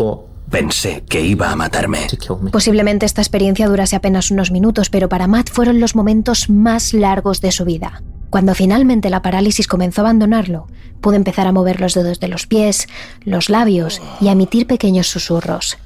Pensé 0.50 1.04
que 1.06 1.20
iba 1.20 1.50
a 1.50 1.56
matarme. 1.56 2.06
Posiblemente 2.50 3.04
esta 3.04 3.20
experiencia 3.20 3.68
durase 3.68 3.96
apenas 3.96 4.30
unos 4.30 4.50
minutos, 4.50 4.88
pero 4.88 5.08
para 5.08 5.26
Matt 5.26 5.50
fueron 5.50 5.78
los 5.78 5.94
momentos 5.94 6.48
más 6.48 6.94
largos 6.94 7.40
de 7.42 7.52
su 7.52 7.64
vida. 7.66 8.02
Cuando 8.30 8.54
finalmente 8.54 9.10
la 9.10 9.22
parálisis 9.22 9.66
comenzó 9.66 10.02
a 10.02 10.04
abandonarlo, 10.04 10.66
pudo 11.00 11.14
empezar 11.14 11.46
a 11.46 11.52
mover 11.52 11.80
los 11.80 11.94
dedos 11.94 12.20
de 12.20 12.28
los 12.28 12.46
pies, 12.46 12.86
los 13.24 13.48
labios 13.48 14.02
y 14.20 14.28
a 14.28 14.32
emitir 14.32 14.66
pequeños 14.66 15.08
susurros. 15.08 15.78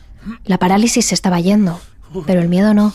La 0.44 0.59
parálisis 0.59 1.07
se 1.07 1.14
estaba 1.14 1.40
yendo, 1.40 1.81
pero 2.26 2.40
el 2.40 2.48
miedo 2.48 2.74
no. 2.74 2.92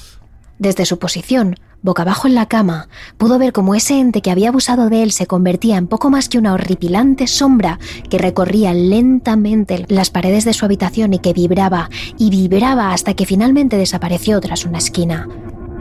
Desde 0.59 0.85
su 0.85 0.97
posición, 0.97 1.55
boca 1.81 2.01
abajo 2.01 2.27
en 2.27 2.35
la 2.35 2.47
cama, 2.47 2.89
pudo 3.17 3.37
ver 3.37 3.53
cómo 3.53 3.75
ese 3.75 3.99
ente 3.99 4.21
que 4.21 4.31
había 4.31 4.49
abusado 4.49 4.89
de 4.89 5.03
él 5.03 5.11
se 5.11 5.27
convertía 5.27 5.77
en 5.77 5.87
poco 5.87 6.09
más 6.09 6.29
que 6.29 6.39
una 6.39 6.53
horripilante 6.53 7.27
sombra 7.27 7.79
que 8.09 8.17
recorría 8.17 8.73
lentamente 8.73 9.85
las 9.87 10.09
paredes 10.09 10.45
de 10.45 10.53
su 10.53 10.65
habitación 10.65 11.13
y 11.13 11.19
que 11.19 11.33
vibraba 11.33 11.89
y 12.17 12.29
vibraba 12.29 12.91
hasta 12.91 13.13
que 13.13 13.25
finalmente 13.25 13.77
desapareció 13.77 14.41
tras 14.41 14.65
una 14.65 14.79
esquina. 14.79 15.27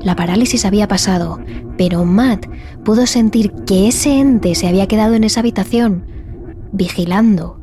La 0.07 0.15
parálisis 0.15 0.65
había 0.65 0.87
pasado, 0.87 1.41
pero 1.77 2.05
Matt 2.05 2.47
pudo 2.85 3.09
sentir 3.09 3.51
que 3.67 3.89
ese 3.89 4.21
ente 4.21 4.55
se 4.55 4.69
había 4.69 4.87
quedado 4.87 5.15
en 5.15 5.25
esa 5.25 5.41
habitación, 5.41 6.07
vigilando. 6.71 7.61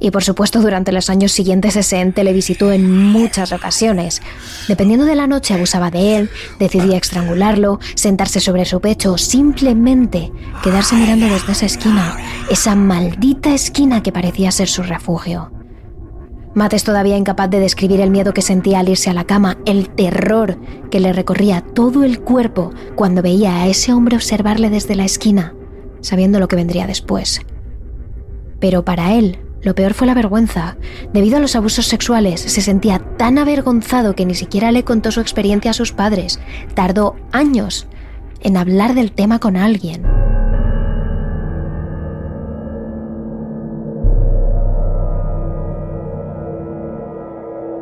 Y 0.00 0.10
por 0.10 0.24
supuesto 0.24 0.62
durante 0.62 0.92
los 0.92 1.10
años 1.10 1.30
siguientes 1.32 1.76
ese 1.76 2.00
ente 2.00 2.24
le 2.24 2.32
visitó 2.32 2.72
en 2.72 2.90
muchas 2.90 3.52
ocasiones. 3.52 4.22
Dependiendo 4.66 5.04
de 5.04 5.14
la 5.14 5.26
noche 5.26 5.52
abusaba 5.52 5.90
de 5.90 6.16
él, 6.16 6.30
decidía 6.58 6.96
estrangularlo, 6.96 7.80
sentarse 7.96 8.40
sobre 8.40 8.64
su 8.64 8.80
pecho 8.80 9.18
simplemente 9.18 10.32
quedarse 10.62 10.94
mirando 10.94 11.26
desde 11.26 11.52
esa 11.52 11.66
esquina, 11.66 12.16
esa 12.50 12.76
maldita 12.76 13.52
esquina 13.52 14.02
que 14.02 14.10
parecía 14.10 14.50
ser 14.52 14.68
su 14.68 14.82
refugio. 14.82 15.57
Matt 16.54 16.74
es 16.74 16.84
todavía 16.84 17.16
incapaz 17.16 17.50
de 17.50 17.60
describir 17.60 18.00
el 18.00 18.10
miedo 18.10 18.34
que 18.34 18.42
sentía 18.42 18.80
al 18.80 18.88
irse 18.88 19.10
a 19.10 19.14
la 19.14 19.24
cama, 19.24 19.58
el 19.66 19.90
terror 19.90 20.58
que 20.90 21.00
le 21.00 21.12
recorría 21.12 21.60
todo 21.60 22.04
el 22.04 22.20
cuerpo 22.20 22.72
cuando 22.94 23.22
veía 23.22 23.56
a 23.56 23.66
ese 23.66 23.92
hombre 23.92 24.16
observarle 24.16 24.70
desde 24.70 24.96
la 24.96 25.04
esquina, 25.04 25.54
sabiendo 26.00 26.40
lo 26.40 26.48
que 26.48 26.56
vendría 26.56 26.86
después. 26.86 27.40
Pero 28.60 28.84
para 28.84 29.14
él 29.14 29.38
Lo 29.60 29.74
peor 29.74 29.94
fue 29.94 30.06
la 30.06 30.14
vergüenza. 30.14 30.76
Debido 31.12 31.36
a 31.36 31.40
los 31.40 31.56
abusos 31.56 31.86
sexuales, 31.86 32.40
se 32.40 32.60
sentía 32.60 33.00
tan 33.16 33.38
avergonzado 33.38 34.14
que 34.14 34.24
ni 34.24 34.34
siquiera 34.34 34.70
le 34.70 34.84
contó 34.84 35.10
su 35.10 35.20
experiencia 35.20 35.72
a 35.72 35.74
sus 35.74 35.92
padres. 35.92 36.38
Tardó 36.74 37.16
años 37.32 37.88
en 38.40 38.56
hablar 38.56 38.94
del 38.94 39.12
tema 39.12 39.40
con 39.40 39.56
alguien. 39.56 40.17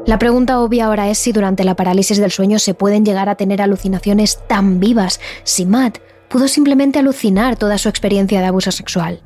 La 0.06 0.20
pregunta 0.20 0.60
obvia 0.60 0.86
ahora 0.86 1.10
es 1.10 1.18
si 1.18 1.32
durante 1.32 1.64
la 1.64 1.74
parálisis 1.74 2.18
del 2.18 2.30
sueño 2.30 2.60
se 2.60 2.74
pueden 2.74 3.04
llegar 3.04 3.28
a 3.28 3.34
tener 3.34 3.60
alucinaciones 3.60 4.38
tan 4.46 4.78
vivas, 4.78 5.20
si 5.42 5.66
Matt 5.66 5.98
pudo 6.28 6.46
simplemente 6.46 7.00
alucinar 7.00 7.56
toda 7.56 7.76
su 7.76 7.88
experiencia 7.88 8.40
de 8.40 8.46
abuso 8.46 8.70
sexual. 8.70 9.20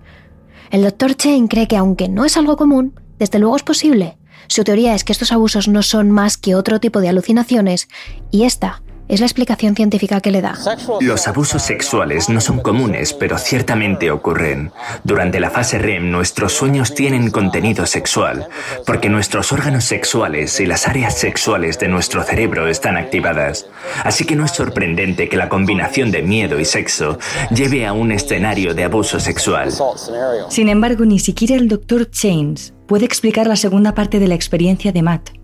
El 0.71 0.83
doctor 0.83 1.15
Chain 1.15 1.49
cree 1.49 1.69
que 1.69 1.77
aunque 1.77 2.09
no 2.09 2.25
es 2.25 2.39
algo 2.39 2.57
común, 2.57 2.99
desde 3.19 3.39
luego 3.39 3.57
es 3.57 3.63
posible. 3.63 4.17
Su 4.47 4.65
teoría 4.65 4.95
es 4.95 5.05
que 5.05 5.13
estos 5.13 5.33
abusos 5.33 5.69
no 5.69 5.83
son 5.83 6.11
más 6.11 6.39
que 6.39 6.55
otro 6.55 6.81
tipo 6.81 7.03
de 7.03 7.11
alucinaciones 7.11 7.89
y 8.31 8.45
esta 8.45 8.83
es 9.11 9.21
la 9.21 9.27
explicación 9.27 9.75
científica 9.75 10.21
que 10.21 10.31
le 10.31 10.41
da. 10.41 10.57
Los 11.01 11.27
abusos 11.27 11.63
sexuales 11.63 12.29
no 12.29 12.41
son 12.41 12.61
comunes, 12.61 13.13
pero 13.13 13.39
ciertamente 13.39 14.11
ocurren. 14.11 14.71
Durante 15.03 15.41
la 15.41 15.51
fase 15.51 15.79
REM, 15.79 16.11
nuestros 16.11 16.53
sueños 16.53 16.95
tienen 16.95 17.31
contenido 17.31 17.87
sexual, 17.87 18.47
porque 18.87 19.09
nuestros 19.09 19.53
órganos 19.53 19.85
sexuales 19.85 20.61
y 20.61 20.67
las 20.67 20.87
áreas 20.87 21.19
sexuales 21.19 21.79
de 21.81 21.89
nuestro 21.89 22.23
cerebro 22.23 22.69
están 22.69 22.97
activadas. 22.97 23.67
Así 24.05 24.25
que 24.25 24.37
no 24.37 24.45
es 24.45 24.53
sorprendente 24.53 25.29
que 25.29 25.37
la 25.37 25.49
combinación 25.49 26.13
de 26.13 26.23
miedo 26.23 26.61
y 26.61 26.65
sexo 26.65 27.19
lleve 27.51 27.87
a 27.87 27.93
un 27.93 28.13
escenario 28.13 28.75
de 28.75 28.85
abuso 28.85 29.19
sexual. 29.19 29.73
Sin 30.49 30.69
embargo, 30.69 31.05
ni 31.05 31.19
siquiera 31.19 31.57
el 31.57 31.69
Dr. 31.69 32.09
Chains 32.11 32.75
puede 32.87 33.07
explicar 33.07 33.49
la 33.49 33.57
segunda 33.57 33.95
parte 33.95 34.21
de 34.21 34.29
la 34.29 34.35
experiencia 34.37 34.93
de 34.93 35.03
Matt. 35.03 35.40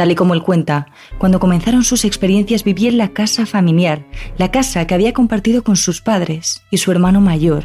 Tal 0.00 0.12
y 0.12 0.14
como 0.14 0.32
él 0.32 0.42
cuenta, 0.42 0.86
cuando 1.18 1.40
comenzaron 1.40 1.84
sus 1.84 2.06
experiencias 2.06 2.64
vivía 2.64 2.88
en 2.88 2.96
la 2.96 3.10
casa 3.10 3.44
familiar, 3.44 4.06
la 4.38 4.50
casa 4.50 4.86
que 4.86 4.94
había 4.94 5.12
compartido 5.12 5.62
con 5.62 5.76
sus 5.76 6.00
padres 6.00 6.62
y 6.70 6.78
su 6.78 6.90
hermano 6.90 7.20
mayor. 7.20 7.64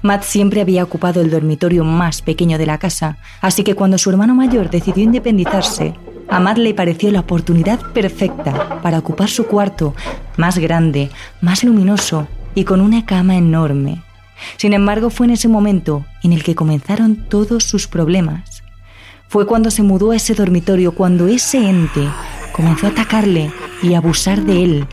Matt 0.00 0.22
siempre 0.22 0.62
había 0.62 0.82
ocupado 0.82 1.20
el 1.20 1.30
dormitorio 1.30 1.84
más 1.84 2.22
pequeño 2.22 2.56
de 2.56 2.64
la 2.64 2.78
casa, 2.78 3.18
así 3.42 3.64
que 3.64 3.74
cuando 3.74 3.98
su 3.98 4.08
hermano 4.08 4.34
mayor 4.34 4.70
decidió 4.70 5.04
independizarse, 5.04 5.92
a 6.30 6.40
Matt 6.40 6.56
le 6.56 6.72
pareció 6.72 7.10
la 7.10 7.20
oportunidad 7.20 7.78
perfecta 7.92 8.80
para 8.80 8.98
ocupar 8.98 9.28
su 9.28 9.44
cuarto, 9.44 9.94
más 10.38 10.56
grande, 10.56 11.10
más 11.42 11.64
luminoso 11.64 12.28
y 12.54 12.64
con 12.64 12.80
una 12.80 13.04
cama 13.04 13.36
enorme. 13.36 14.02
Sin 14.56 14.72
embargo, 14.72 15.10
fue 15.10 15.26
en 15.26 15.34
ese 15.34 15.48
momento 15.48 16.06
en 16.22 16.32
el 16.32 16.44
que 16.44 16.54
comenzaron 16.54 17.28
todos 17.28 17.64
sus 17.64 17.86
problemas. 17.88 18.53
Fue 19.34 19.48
cuando 19.48 19.72
se 19.72 19.82
mudó 19.82 20.12
a 20.12 20.16
ese 20.16 20.32
dormitorio, 20.32 20.94
cuando 20.94 21.26
ese 21.26 21.68
ente 21.68 22.08
comenzó 22.52 22.86
a 22.86 22.90
atacarle 22.90 23.50
y 23.82 23.94
abusar 23.94 24.44
de 24.44 24.62
él. 24.62 24.86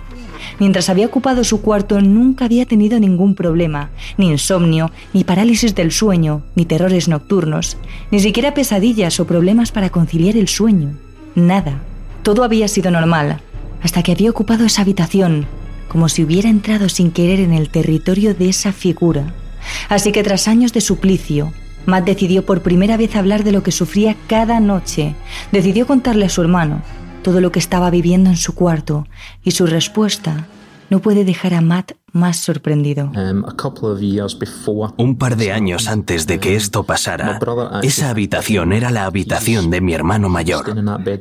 Mientras 0.57 0.89
había 0.89 1.05
ocupado 1.05 1.43
su 1.43 1.61
cuarto 1.61 2.01
nunca 2.01 2.45
había 2.45 2.65
tenido 2.65 2.99
ningún 2.99 3.35
problema, 3.35 3.91
ni 4.17 4.31
insomnio, 4.31 4.89
ni 5.13 5.23
parálisis 5.23 5.75
del 5.75 5.91
sueño, 5.91 6.41
ni 6.55 6.65
terrores 6.65 7.07
nocturnos, 7.07 7.77
ni 8.09 8.19
siquiera 8.19 8.55
pesadillas 8.55 9.19
o 9.19 9.27
problemas 9.27 9.71
para 9.71 9.91
conciliar 9.91 10.35
el 10.35 10.47
sueño. 10.47 10.97
Nada. 11.35 11.79
Todo 12.23 12.43
había 12.43 12.67
sido 12.67 12.89
normal, 12.89 13.41
hasta 13.83 14.01
que 14.01 14.11
había 14.11 14.31
ocupado 14.31 14.65
esa 14.65 14.81
habitación, 14.81 15.45
como 15.87 16.09
si 16.09 16.23
hubiera 16.23 16.49
entrado 16.49 16.89
sin 16.89 17.11
querer 17.11 17.41
en 17.41 17.53
el 17.53 17.69
territorio 17.69 18.33
de 18.33 18.49
esa 18.49 18.73
figura. 18.73 19.35
Así 19.87 20.11
que 20.11 20.23
tras 20.23 20.47
años 20.47 20.73
de 20.73 20.81
suplicio, 20.81 21.53
Matt 21.85 22.05
decidió 22.05 22.45
por 22.45 22.61
primera 22.61 22.97
vez 22.97 23.15
hablar 23.15 23.43
de 23.43 23.51
lo 23.51 23.63
que 23.63 23.71
sufría 23.71 24.15
cada 24.27 24.59
noche. 24.59 25.15
Decidió 25.51 25.87
contarle 25.87 26.25
a 26.25 26.29
su 26.29 26.41
hermano 26.41 26.81
todo 27.23 27.41
lo 27.41 27.51
que 27.51 27.59
estaba 27.59 27.89
viviendo 27.89 28.29
en 28.29 28.37
su 28.37 28.55
cuarto 28.55 29.07
y 29.43 29.51
su 29.51 29.65
respuesta 29.65 30.47
no 30.91 30.99
puede 30.99 31.23
dejar 31.23 31.53
a 31.53 31.61
Matt 31.61 31.93
más 32.11 32.35
sorprendido. 32.37 33.11
Um, 33.15 33.45
Un 34.97 35.17
par 35.17 35.37
de 35.37 35.53
años 35.53 35.87
antes 35.87 36.27
de 36.27 36.39
que 36.39 36.55
esto 36.55 36.83
pasara, 36.83 37.39
esa 37.81 38.09
habitación 38.09 38.73
era 38.73 38.91
la 38.91 39.05
habitación 39.05 39.69
de 39.69 39.79
mi 39.79 39.93
hermano 39.93 40.27
mayor. 40.27 40.65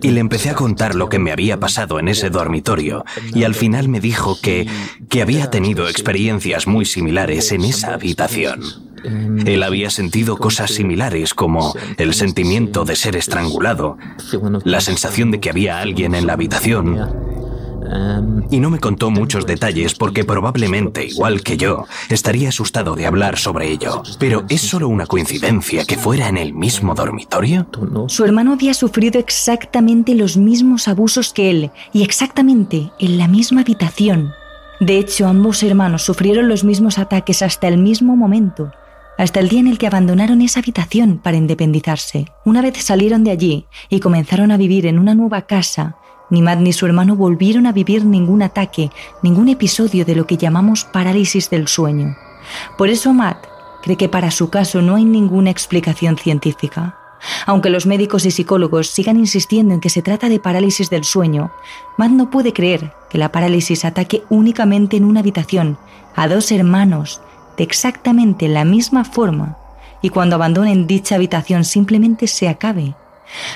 Y 0.02 0.10
le 0.10 0.18
empecé 0.18 0.50
a 0.50 0.54
contar 0.54 0.96
lo 0.96 1.08
que 1.08 1.20
me 1.20 1.30
había 1.30 1.60
pasado 1.60 2.00
en 2.00 2.08
ese 2.08 2.30
dormitorio. 2.30 3.04
Y 3.32 3.44
al 3.44 3.54
final 3.54 3.88
me 3.88 4.00
dijo 4.00 4.36
que, 4.42 4.66
que 5.08 5.22
había 5.22 5.50
tenido 5.50 5.88
experiencias 5.88 6.66
muy 6.66 6.84
similares 6.84 7.52
en 7.52 7.62
esa 7.62 7.94
habitación. 7.94 8.89
Él 9.04 9.62
había 9.62 9.90
sentido 9.90 10.36
cosas 10.36 10.72
similares 10.72 11.34
como 11.34 11.74
el 11.96 12.14
sentimiento 12.14 12.84
de 12.84 12.96
ser 12.96 13.16
estrangulado, 13.16 13.98
la 14.64 14.80
sensación 14.80 15.30
de 15.30 15.40
que 15.40 15.50
había 15.50 15.80
alguien 15.80 16.14
en 16.14 16.26
la 16.26 16.34
habitación. 16.34 16.98
Y 18.50 18.60
no 18.60 18.70
me 18.70 18.78
contó 18.78 19.10
muchos 19.10 19.46
detalles 19.46 19.94
porque 19.94 20.24
probablemente, 20.24 21.06
igual 21.06 21.42
que 21.42 21.56
yo, 21.56 21.86
estaría 22.08 22.50
asustado 22.50 22.94
de 22.94 23.06
hablar 23.06 23.38
sobre 23.38 23.70
ello. 23.70 24.02
Pero 24.18 24.44
¿es 24.48 24.60
solo 24.60 24.88
una 24.88 25.06
coincidencia 25.06 25.84
que 25.84 25.96
fuera 25.96 26.28
en 26.28 26.36
el 26.36 26.52
mismo 26.52 26.94
dormitorio? 26.94 27.66
Su 28.08 28.24
hermano 28.24 28.52
había 28.52 28.74
sufrido 28.74 29.18
exactamente 29.18 30.14
los 30.14 30.36
mismos 30.36 30.88
abusos 30.88 31.32
que 31.32 31.50
él 31.50 31.70
y 31.92 32.02
exactamente 32.02 32.92
en 32.98 33.18
la 33.18 33.28
misma 33.28 33.62
habitación. 33.62 34.34
De 34.78 34.98
hecho, 34.98 35.26
ambos 35.26 35.62
hermanos 35.62 36.02
sufrieron 36.02 36.48
los 36.48 36.64
mismos 36.64 36.98
ataques 36.98 37.42
hasta 37.42 37.68
el 37.68 37.76
mismo 37.76 38.16
momento 38.16 38.72
hasta 39.20 39.38
el 39.38 39.50
día 39.50 39.60
en 39.60 39.66
el 39.66 39.76
que 39.76 39.86
abandonaron 39.86 40.40
esa 40.40 40.60
habitación 40.60 41.18
para 41.18 41.36
independizarse. 41.36 42.24
Una 42.46 42.62
vez 42.62 42.82
salieron 42.82 43.22
de 43.22 43.30
allí 43.30 43.66
y 43.90 44.00
comenzaron 44.00 44.50
a 44.50 44.56
vivir 44.56 44.86
en 44.86 44.98
una 44.98 45.14
nueva 45.14 45.42
casa, 45.42 45.96
ni 46.30 46.40
Matt 46.40 46.60
ni 46.60 46.72
su 46.72 46.86
hermano 46.86 47.16
volvieron 47.16 47.66
a 47.66 47.72
vivir 47.72 48.06
ningún 48.06 48.40
ataque, 48.40 48.90
ningún 49.22 49.50
episodio 49.50 50.06
de 50.06 50.14
lo 50.14 50.26
que 50.26 50.38
llamamos 50.38 50.84
parálisis 50.84 51.50
del 51.50 51.68
sueño. 51.68 52.16
Por 52.78 52.88
eso 52.88 53.12
Matt 53.12 53.46
cree 53.82 53.98
que 53.98 54.08
para 54.08 54.30
su 54.30 54.48
caso 54.48 54.80
no 54.80 54.94
hay 54.94 55.04
ninguna 55.04 55.50
explicación 55.50 56.16
científica. 56.16 56.96
Aunque 57.44 57.68
los 57.68 57.84
médicos 57.84 58.24
y 58.24 58.30
psicólogos 58.30 58.88
sigan 58.88 59.18
insistiendo 59.18 59.74
en 59.74 59.80
que 59.80 59.90
se 59.90 60.00
trata 60.00 60.30
de 60.30 60.40
parálisis 60.40 60.88
del 60.88 61.04
sueño, 61.04 61.52
Matt 61.98 62.12
no 62.12 62.30
puede 62.30 62.54
creer 62.54 62.94
que 63.10 63.18
la 63.18 63.30
parálisis 63.30 63.84
ataque 63.84 64.22
únicamente 64.30 64.96
en 64.96 65.04
una 65.04 65.20
habitación 65.20 65.76
a 66.16 66.26
dos 66.26 66.50
hermanos 66.52 67.20
exactamente 67.62 68.48
la 68.48 68.64
misma 68.64 69.04
forma 69.04 69.56
y 70.02 70.10
cuando 70.10 70.36
abandonen 70.36 70.86
dicha 70.86 71.16
habitación 71.16 71.64
simplemente 71.64 72.26
se 72.26 72.48
acabe. 72.48 72.94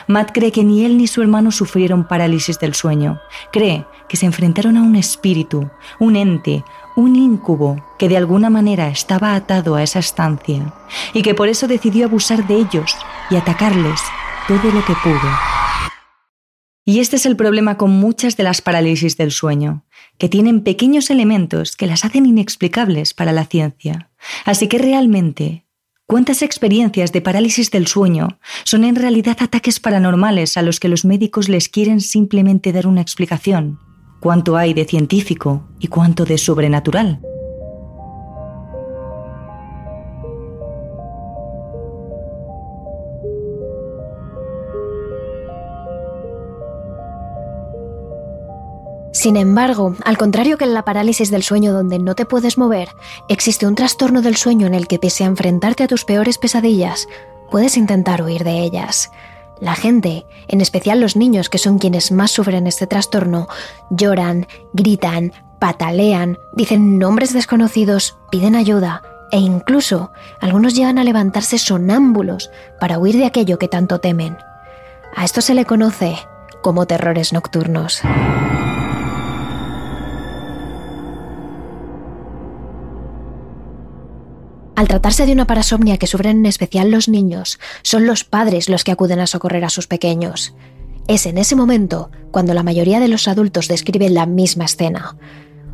Matt 0.07 0.31
cree 0.33 0.53
que 0.53 0.63
ni 0.63 0.85
él 0.85 0.97
ni 0.97 1.07
su 1.07 1.21
hermano 1.23 1.51
sufrieron 1.51 2.07
parálisis 2.07 2.59
del 2.59 2.75
sueño. 2.75 3.21
Cree 3.53 3.85
que 4.09 4.17
se 4.17 4.27
enfrentaron 4.27 4.77
a 4.77 4.83
un 4.83 4.95
espíritu, 4.95 5.69
un 5.99 6.17
ente, 6.17 6.65
un 6.97 7.17
incubo 7.17 7.85
que 7.99 8.09
de 8.09 8.17
alguna 8.17 8.51
manera 8.51 8.89
estaba 8.89 9.35
atado 9.35 9.75
a 9.75 9.83
esa 9.83 9.99
estancia 9.99 10.73
y 11.13 11.23
que 11.23 11.35
por 11.35 11.49
eso 11.49 11.67
decidió 11.67 12.07
abusar 12.07 12.47
de 12.47 12.55
ellos 12.55 12.97
y 13.31 13.37
atacarles 13.37 14.01
todo 14.47 14.71
lo 14.71 14.85
que 14.85 14.95
pudo. 15.03 15.31
Y 16.87 17.01
este 17.01 17.17
es 17.17 17.25
el 17.25 17.35
problema 17.35 17.79
con 17.79 17.91
muchas 17.91 18.37
de 18.37 18.45
las 18.45 18.61
parálisis 18.61 19.17
del 19.17 19.33
sueño, 19.33 19.85
que 20.19 20.29
tienen 20.29 20.63
pequeños 20.63 21.11
elementos 21.11 21.77
que 21.77 21.87
las 21.87 22.05
hacen 22.05 22.27
inexplicables 22.27 23.15
para 23.15 23.33
la 23.33 23.47
ciencia. 23.47 24.11
Así 24.45 24.69
que 24.69 24.79
realmente, 24.79 25.65
¿cuántas 26.07 26.43
experiencias 26.43 27.13
de 27.13 27.21
parálisis 27.21 27.71
del 27.71 27.87
sueño 27.87 28.39
son 28.65 28.85
en 28.85 28.97
realidad 28.97 29.39
ataques 29.41 29.81
paranormales 29.81 30.57
a 30.57 30.63
los 30.63 30.81
que 30.81 30.89
los 30.89 31.05
médicos 31.05 31.49
les 31.49 31.69
quieren 31.69 32.01
simplemente 32.01 32.73
dar 32.73 32.87
una 32.87 33.01
explicación? 33.01 33.79
¿Cuánto 34.21 34.57
hay 34.57 34.73
de 34.73 34.85
científico 34.85 35.69
y 35.79 35.89
cuánto 35.89 36.25
de 36.25 36.39
sobrenatural? 36.39 37.21
Sin 49.15 49.37
embargo, 49.37 49.95
al 50.05 50.19
contrario 50.19 50.59
que 50.59 50.65
en 50.65 50.75
la 50.75 50.85
parálisis 50.85 51.31
del 51.31 51.45
sueño 51.45 51.73
donde 51.73 52.01
no 52.01 52.17
te 52.17 52.27
puedes 52.27 52.59
mover, 52.59 52.89
existe 53.29 53.65
un 53.65 53.77
trastorno 53.77 54.23
del 54.23 54.35
sueño 54.35 54.67
en 54.67 54.75
el 54.75 54.89
que 54.89 54.99
pese 54.99 55.23
a 55.23 55.29
enfrentarte 55.29 55.85
a 55.85 55.87
tus 55.87 56.05
peores 56.05 56.37
pesadillas, 56.37 57.07
puedes 57.49 57.77
intentar 57.77 58.23
huir 58.23 58.43
de 58.43 58.65
ellas. 58.65 59.13
La 59.61 59.77
gente, 59.77 60.27
en 60.49 60.61
especial 60.61 61.01
los 61.01 61.15
niños 61.15 61.49
que 61.49 61.59
son 61.59 61.79
quienes 61.79 62.11
más 62.11 62.33
sufren 62.33 62.67
este 62.67 62.89
trastorno, 62.89 63.47
lloran, 63.89 64.49
gritan, 64.73 65.33
patalean, 65.61 66.37
dicen 66.53 66.99
nombres 66.99 67.33
desconocidos, 67.33 68.19
piden 68.33 68.57
ayuda 68.57 69.01
e 69.31 69.39
incluso 69.39 70.11
algunos 70.41 70.75
llegan 70.75 70.99
a 70.99 71.05
levantarse 71.05 71.59
sonámbulos 71.59 72.51
para 72.81 72.99
huir 72.99 73.17
de 73.17 73.27
aquello 73.27 73.61
que 73.61 73.69
tanto 73.69 74.01
temen. 74.01 74.37
A 75.15 75.25
esto 75.25 75.41
se 75.41 75.55
le 75.55 75.67
conoce 75.67 76.17
como 76.63 76.87
terrores 76.87 77.33
nocturnos. 77.33 78.03
Al 84.77 84.89
tratarse 84.89 85.25
de 85.25 85.33
una 85.33 85.47
parasomnia 85.47 85.99
que 85.99 86.09
sufren 86.09 86.39
en 86.39 86.47
especial 86.47 86.91
los 86.91 87.09
niños, 87.09 87.61
son 87.83 88.07
los 88.07 88.25
padres 88.25 88.69
los 88.69 88.83
que 88.83 88.91
acuden 88.91 89.21
a 89.21 89.27
socorrer 89.27 89.65
a 89.65 89.71
sus 89.71 89.87
pequeños. 89.87 90.55
Es 91.07 91.27
en 91.27 91.39
ese 91.39 91.55
momento 91.55 92.11
cuando 92.33 92.55
la 92.55 92.63
mayoría 92.63 92.99
de 92.99 93.09
los 93.09 93.29
adultos 93.29 93.69
describen 93.69 94.15
la 94.15 94.27
misma 94.27 94.65
escena. 94.65 95.17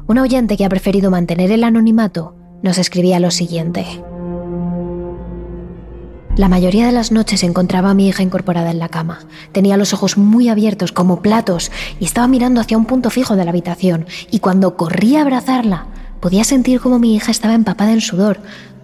Un 0.06 0.18
oyente 0.18 0.56
que 0.56 0.64
ha 0.64 0.68
preferido 0.68 1.10
mantener 1.10 1.50
el 1.50 1.64
anonimato 1.64 2.34
nos 2.62 2.76
escribía 2.76 3.20
lo 3.20 3.30
siguiente. 3.30 3.86
La 6.36 6.48
mayoría 6.48 6.86
de 6.86 6.92
las 6.92 7.10
noches 7.10 7.42
encontraba 7.42 7.90
a 7.90 7.94
mi 7.94 8.08
hija 8.08 8.22
incorporada 8.22 8.70
en 8.70 8.78
la 8.78 8.88
cama. 8.88 9.20
Tenía 9.52 9.76
los 9.76 9.92
ojos 9.94 10.16
muy 10.16 10.48
abiertos 10.48 10.92
como 10.92 11.22
platos 11.22 11.70
y 11.98 12.04
estaba 12.04 12.28
mirando 12.28 12.60
hacia 12.60 12.76
un 12.76 12.86
punto 12.86 13.10
fijo 13.10 13.36
de 13.36 13.44
la 13.44 13.50
habitación 13.50 14.06
y 14.30 14.40
cuando 14.40 14.76
corría 14.76 15.20
a 15.20 15.22
abrazarla 15.22 15.86
podía 16.20 16.44
sentir 16.44 16.80
como 16.80 16.98
mi 16.98 17.14
hija 17.14 17.30
estaba 17.30 17.54
empapada 17.54 17.92
en 17.92 18.00
sudor. 18.00 18.40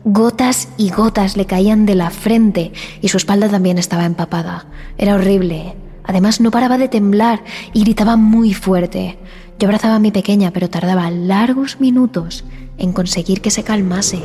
Gotas 0.09 0.69
y 0.77 0.91
gotas 0.91 1.37
le 1.37 1.47
caían 1.47 1.85
de 1.85 1.97
la 1.97 2.11
frente 2.11 2.71
y 3.01 3.09
su 3.09 3.17
espalda 3.17 3.49
también 3.49 3.77
estaba 3.77 4.05
empapada. 4.05 4.67
Era 4.99 5.17
horrible. 5.17 5.75
Además 6.05 6.41
no 6.41 6.53
paraba 6.53 6.79
de 6.79 6.87
temblar 6.87 7.43
y 7.73 7.81
gritaba 7.81 8.17
muy 8.17 8.55
fuerte. 8.55 9.19
Yo 9.59 9.67
abrazaba 9.67 9.97
a 9.97 9.99
mi 9.99 10.13
pequeña 10.13 10.53
pero 10.53 10.71
tardaba 10.71 11.11
largos 11.11 11.81
minutos 11.81 12.45
en 12.79 12.93
conseguir 12.93 13.41
que 13.41 13.51
se 13.51 13.65
calmase. 13.65 14.21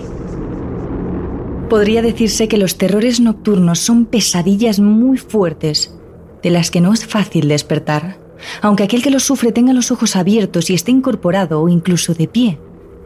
Podría 1.68 2.04
decirse 2.04 2.48
que 2.48 2.60
los 2.60 2.78
terrores 2.78 3.20
nocturnos 3.20 3.80
son 3.80 4.06
pesadillas 4.06 4.80
muy 4.80 5.18
fuertes, 5.18 5.96
de 6.44 6.52
las 6.52 6.70
que 6.70 6.82
no 6.82 6.94
es 6.94 7.08
fácil 7.08 7.48
despertar, 7.48 8.20
aunque 8.62 8.84
aquel 8.84 9.02
que 9.02 9.10
los 9.10 9.24
sufre 9.24 9.52
tenga 9.52 9.74
los 9.74 9.90
ojos 9.90 10.16
abiertos 10.16 10.70
y 10.70 10.76
esté 10.76 10.92
incorporado 10.92 11.60
o 11.60 11.70
incluso 11.70 12.14
de 12.14 12.28
pie. 12.28 12.60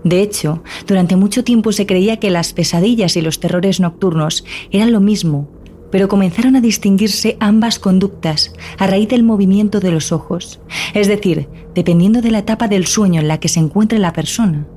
De 0.06 0.22
hecho, 0.22 0.62
durante 0.86 1.16
mucho 1.16 1.44
tiempo 1.44 1.72
se 1.72 1.88
creía 1.88 2.18
que 2.18 2.30
las 2.30 2.54
pesadillas 2.54 3.18
y 3.18 3.22
los 3.22 3.40
terrores 3.40 3.80
nocturnos 3.80 4.46
eran 4.70 4.92
lo 4.92 5.02
mismo, 5.02 5.50
pero 5.92 6.08
comenzaron 6.08 6.56
a 6.56 6.62
distinguirse 6.62 7.38
ambas 7.40 7.80
conductas 7.80 8.54
a 8.78 8.86
raíz 8.86 9.10
del 9.10 9.24
movimiento 9.24 9.80
de 9.80 9.90
los 9.90 10.12
ojos, 10.12 10.60
es 10.94 11.08
decir, 11.08 11.50
dependiendo 11.74 12.22
de 12.22 12.30
la 12.30 12.40
etapa 12.40 12.68
del 12.68 12.86
sueño 12.86 13.20
en 13.20 13.28
la 13.28 13.40
que 13.40 13.50
se 13.50 13.60
encuentre 13.60 13.98
la 13.98 14.14
persona. 14.14 14.68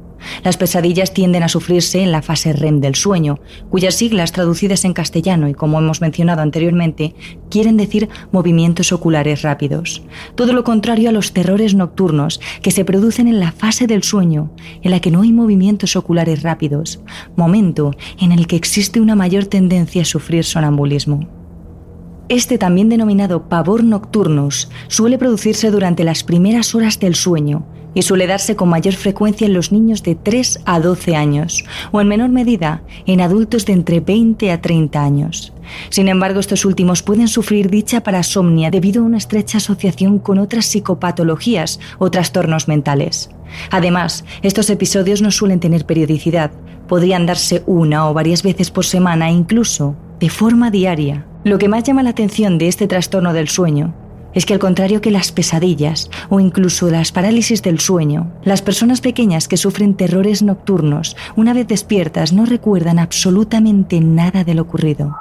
Las 0.45 0.57
pesadillas 0.57 1.15
tienden 1.15 1.43
a 1.43 1.49
sufrirse 1.49 2.03
en 2.03 2.13
la 2.13 2.23
fase 2.23 2.53
REM 2.53 2.81
del 2.81 2.95
sueño, 2.95 3.41
cuyas 3.71 3.95
siglas 3.95 4.33
traducidas 4.33 4.85
en 4.85 4.93
castellano 4.93 5.49
y 5.49 5.55
como 5.55 5.79
hemos 5.79 6.01
mencionado 6.01 6.43
anteriormente, 6.43 7.15
quieren 7.51 7.77
decir 7.77 8.09
movimientos 8.33 8.93
oculares 8.93 9.43
rápidos. 9.43 10.03
Todo 10.35 10.53
lo 10.53 10.65
contrario 10.65 11.09
a 11.09 11.13
los 11.13 11.33
terrores 11.33 11.75
nocturnos 11.75 12.41
que 12.63 12.71
se 12.71 12.85
producen 12.85 13.29
en 13.29 13.41
la 13.41 13.53
fase 13.53 13.87
del 13.87 14.03
sueño, 14.03 14.51
en 14.83 14.91
la 14.91 15.01
que 15.01 15.11
no 15.11 15.23
hay 15.23 15.33
movimientos 15.33 15.97
oculares 15.97 16.43
rápidos, 16.43 17.01
momento 17.37 17.93
en 18.21 18.33
el 18.33 18.47
que 18.47 18.57
existe 18.57 19.01
una 19.01 19.15
mayor 19.15 19.47
tendencia 19.47 20.03
a 20.03 20.07
sufrir 20.07 20.45
sonambulismo. 20.45 21.29
Este 22.29 22.59
también 22.59 22.91
denominado 22.91 23.49
pavor 23.49 23.83
nocturnus 23.83 24.69
suele 24.89 25.17
producirse 25.17 25.71
durante 25.71 26.05
las 26.05 26.25
primeras 26.25 26.75
horas 26.75 27.01
del 27.01 27.15
sueño, 27.15 27.67
y 27.95 28.03
suele 28.03 28.27
darse 28.27 28.57
con 28.57 28.69
mayor 28.69 28.95
frecuencia 28.95 29.47
en 29.47 29.55
los 29.55 29.73
niños 29.73 30.03
de 30.03 30.15
3 30.15 30.61
a 30.65 30.81
12 30.81 31.17
años 31.17 31.65
o 31.91 32.01
en 32.01 32.09
menor 32.09 32.29
medida 32.31 32.83
en 33.07 33.21
adultos 33.21 33.67
de 33.67 33.73
entre 33.73 34.01
20 34.01 34.53
a 34.53 34.61
30 34.61 35.03
años. 35.03 35.53
Sin 35.91 36.09
embargo, 36.09 36.41
estos 36.41 36.65
últimos 36.65 37.03
pueden 37.03 37.29
sufrir 37.29 37.71
dicha 37.71 38.03
parasomnia 38.03 38.71
debido 38.71 39.03
a 39.03 39.07
una 39.07 39.19
estrecha 39.19 39.59
asociación 39.59 40.19
con 40.19 40.39
otras 40.39 40.67
psicopatologías 40.67 41.81
o 41.99 42.11
trastornos 42.11 42.69
mentales. 42.69 43.31
Además, 43.71 44.25
estos 44.43 44.71
episodios 44.71 45.23
no 45.23 45.31
suelen 45.31 45.61
tener 45.61 45.87
periodicidad, 45.87 46.51
podrían 46.87 47.27
darse 47.27 47.63
una 47.67 48.09
o 48.09 48.15
varias 48.15 48.43
veces 48.43 48.71
por 48.71 48.85
semana 48.85 49.31
incluso 49.31 49.97
de 50.21 50.31
forma 50.31 50.71
diaria. 50.71 51.27
Lo 51.45 51.59
que 51.59 51.69
más 51.69 51.85
llama 51.85 52.03
la 52.03 52.11
atención 52.11 52.59
de 52.59 52.69
este 52.69 52.87
trastorno 52.87 53.33
del 53.33 53.49
sueño 53.49 53.95
es 54.35 54.47
que 54.47 54.55
al 54.55 54.59
contrario 54.59 55.01
que 55.01 55.11
las 55.11 55.33
pesadillas 55.33 56.11
o 56.29 56.41
incluso 56.41 56.91
las 56.91 57.13
parálisis 57.13 57.63
del 57.63 57.81
sueño, 57.81 58.33
las 58.43 58.63
personas 58.63 59.01
pequeñas 59.01 59.49
que 59.49 59.57
sufren 59.57 59.95
terrores 59.95 60.43
nocturnos, 60.43 61.17
una 61.37 61.55
vez 61.55 61.67
despiertas, 61.67 62.33
no 62.33 62.45
recuerdan 62.45 62.99
absolutamente 62.99 64.01
nada 64.01 64.45
de 64.45 64.55
lo 64.55 64.63
ocurrido. 64.63 65.17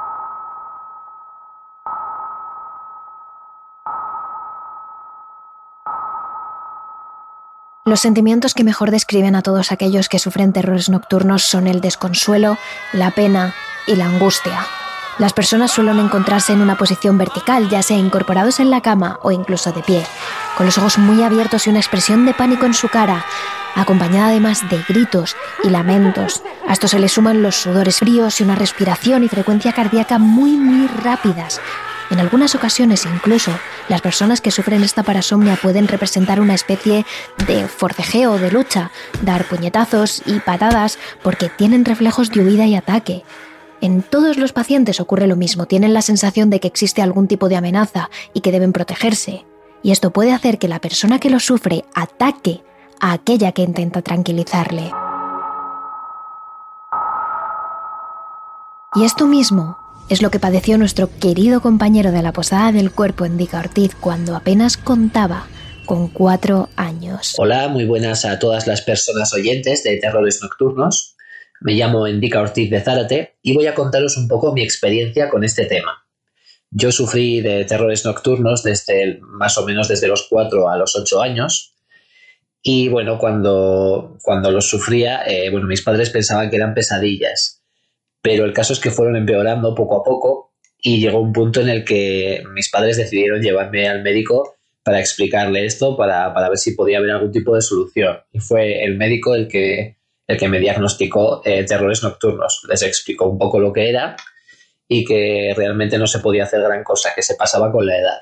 Los 7.88 8.02
sentimientos 8.02 8.54
que 8.54 8.66
mejor 8.66 8.92
describen 8.92 9.34
a 9.36 9.42
todos 9.42 9.72
aquellos 9.72 10.10
que 10.10 10.20
sufren 10.20 10.52
terrores 10.52 10.90
nocturnos 10.90 11.44
son 11.44 11.68
el 11.68 11.80
desconsuelo, 11.80 12.58
la 12.92 13.12
pena 13.12 13.56
y 13.88 13.96
la 13.96 14.08
angustia. 14.08 14.60
Las 15.20 15.34
personas 15.34 15.72
suelen 15.72 15.98
encontrarse 15.98 16.54
en 16.54 16.62
una 16.62 16.78
posición 16.78 17.18
vertical, 17.18 17.70
ya 17.70 17.82
sea 17.82 17.98
incorporados 17.98 18.60
en 18.60 18.70
la 18.70 18.82
cama 18.82 19.18
o 19.24 19.32
incluso 19.32 19.72
de 19.72 19.82
pie, 19.82 20.06
con 20.56 20.68
los 20.68 20.78
ojos 20.78 21.00
muy 21.00 21.24
abiertos 21.24 21.66
y 21.66 21.72
una 21.72 21.80
expresión 21.80 22.28
de 22.28 22.36
pánico 22.36 22.68
en 22.68 22.76
su 22.76 22.88
cara, 22.88 23.26
acompañada 23.74 24.28
además 24.28 24.70
de 24.70 24.80
gritos 24.88 25.36
y 25.64 25.70
lamentos. 25.72 26.44
A 26.68 26.74
esto 26.74 26.88
se 26.88 27.00
le 27.00 27.10
suman 27.10 27.42
los 27.42 27.56
sudores 27.56 27.98
fríos 27.98 28.40
y 28.40 28.44
una 28.44 28.54
respiración 28.54 29.24
y 29.24 29.28
frecuencia 29.28 29.74
cardíaca 29.74 30.20
muy 30.20 30.52
muy 30.52 30.88
rápidas. 30.88 31.60
En 32.12 32.20
algunas 32.20 32.54
ocasiones 32.54 33.06
incluso 33.06 33.52
las 33.90 34.02
personas 34.02 34.40
que 34.40 34.52
sufren 34.52 34.84
esta 34.84 35.02
parasomnia 35.02 35.56
pueden 35.56 35.88
representar 35.88 36.40
una 36.40 36.54
especie 36.54 37.08
de 37.48 37.68
forcejeo 37.68 38.38
de 38.38 38.52
lucha, 38.52 38.92
dar 39.22 39.46
puñetazos 39.46 40.22
y 40.28 40.40
patadas 40.40 41.00
porque 41.24 41.50
tienen 41.50 41.86
reflejos 41.86 42.30
de 42.30 42.42
huida 42.42 42.66
y 42.66 42.76
ataque. 42.76 43.24
En 43.80 44.02
todos 44.02 44.38
los 44.38 44.54
pacientes 44.54 45.00
ocurre 45.00 45.28
lo 45.28 45.36
mismo, 45.36 45.68
tienen 45.68 45.94
la 45.94 46.02
sensación 46.02 46.50
de 46.50 46.60
que 46.60 46.68
existe 46.68 47.04
algún 47.04 47.28
tipo 47.28 47.48
de 47.48 47.58
amenaza 47.58 48.10
y 48.34 48.42
que 48.42 48.52
deben 48.52 48.74
protegerse. 48.74 49.46
Y 49.84 49.92
esto 49.92 50.12
puede 50.12 50.32
hacer 50.32 50.58
que 50.58 50.68
la 50.68 50.82
persona 50.82 51.20
que 51.20 51.30
lo 51.30 51.40
sufre 51.40 51.86
ataque 51.94 52.64
a 53.00 53.12
aquella 53.12 53.52
que 53.52 53.62
intenta 53.62 54.02
tranquilizarle. 54.02 54.92
Y 58.96 59.04
esto 59.04 59.28
mismo 59.28 59.78
es 60.10 60.24
lo 60.24 60.32
que 60.32 60.40
padeció 60.40 60.80
nuestro 60.80 61.10
querido 61.20 61.62
compañero 61.62 62.12
de 62.12 62.24
la 62.24 62.34
Posada 62.34 62.72
del 62.72 62.92
Cuerpo, 62.92 63.26
Endica 63.26 63.60
Ortiz, 63.60 63.94
cuando 63.94 64.36
apenas 64.36 64.78
contaba 64.78 65.46
con 65.86 66.08
cuatro 66.08 66.70
años. 66.76 67.36
Hola, 67.38 67.68
muy 67.68 67.86
buenas 67.86 68.26
a 68.26 68.40
todas 68.40 68.66
las 68.66 68.82
personas 68.82 69.34
oyentes 69.34 69.84
de 69.84 69.98
Terrores 69.98 70.40
Nocturnos. 70.42 71.17
Me 71.62 71.74
llamo 71.74 72.08
Endica 72.08 72.42
Ortiz 72.42 72.70
de 72.70 72.82
Zárate 72.82 73.38
y 73.42 73.54
voy 73.54 73.68
a 73.68 73.74
contaros 73.74 74.18
un 74.18 74.28
poco 74.28 74.54
mi 74.54 74.62
experiencia 74.62 75.30
con 75.30 75.44
este 75.44 75.66
tema. 75.66 76.06
Yo 76.70 76.92
sufrí 76.92 77.42
de 77.42 77.66
terrores 77.66 78.06
nocturnos 78.06 78.64
desde 78.64 79.20
más 79.22 79.58
o 79.58 79.66
menos 79.66 79.88
desde 79.88 80.08
los 80.08 80.28
4 80.30 80.70
a 80.70 80.78
los 80.78 80.96
8 80.96 81.22
años. 81.22 81.76
Y 82.62 82.90
bueno, 82.90 83.18
cuando, 83.18 84.18
cuando 84.22 84.52
los 84.52 84.70
sufría, 84.70 85.24
eh, 85.26 85.50
bueno, 85.50 85.68
mis 85.68 85.82
padres 85.82 86.10
pensaban 86.10 86.50
que 86.50 86.58
eran 86.58 86.74
pesadillas. 86.74 87.64
Pero 88.22 88.46
el 88.46 88.54
caso 88.54 88.74
es 88.74 88.80
que 88.80 88.92
fueron 88.92 89.16
empeorando 89.16 89.74
poco 89.74 90.02
a 90.02 90.04
poco 90.04 90.54
y 90.82 91.00
llegó 91.00 91.22
un 91.22 91.34
punto 91.34 91.62
en 91.62 91.70
el 91.70 91.86
que 91.86 92.44
mis 92.54 92.70
padres 92.70 92.98
decidieron 92.98 93.42
llevarme 93.42 93.88
al 93.88 94.04
médico 94.04 94.56
para 94.84 95.00
explicarle 95.00 95.66
esto, 95.66 95.96
para, 95.98 96.34
para 96.34 96.50
ver 96.50 96.58
si 96.58 96.76
podía 96.76 96.98
haber 96.98 97.12
algún 97.12 97.32
tipo 97.32 97.56
de 97.56 97.62
solución. 97.62 98.18
Y 98.32 98.40
fue 98.40 98.84
el 98.84 98.98
médico 98.98 99.36
el 99.36 99.48
que 99.48 99.97
el 100.28 100.38
que 100.38 100.50
me 100.50 100.60
diagnosticó 100.60 101.42
eh, 101.46 101.66
terrores 101.66 102.04
nocturnos. 102.04 102.62
Les 102.70 102.82
explicó 102.84 103.28
un 103.28 103.38
poco 103.38 103.60
lo 103.60 103.72
que 103.72 103.90
era 103.90 104.16
y 104.88 105.06
que 105.06 105.54
realmente 105.56 105.98
no 105.98 106.08
se 106.08 106.20
podía 106.20 106.44
hacer 106.44 106.62
gran 106.62 106.84
cosa, 106.84 107.12
que 107.16 107.22
se 107.22 107.36
pasaba 107.36 107.72
con 107.72 107.86
la 107.86 107.98
edad. 107.98 108.20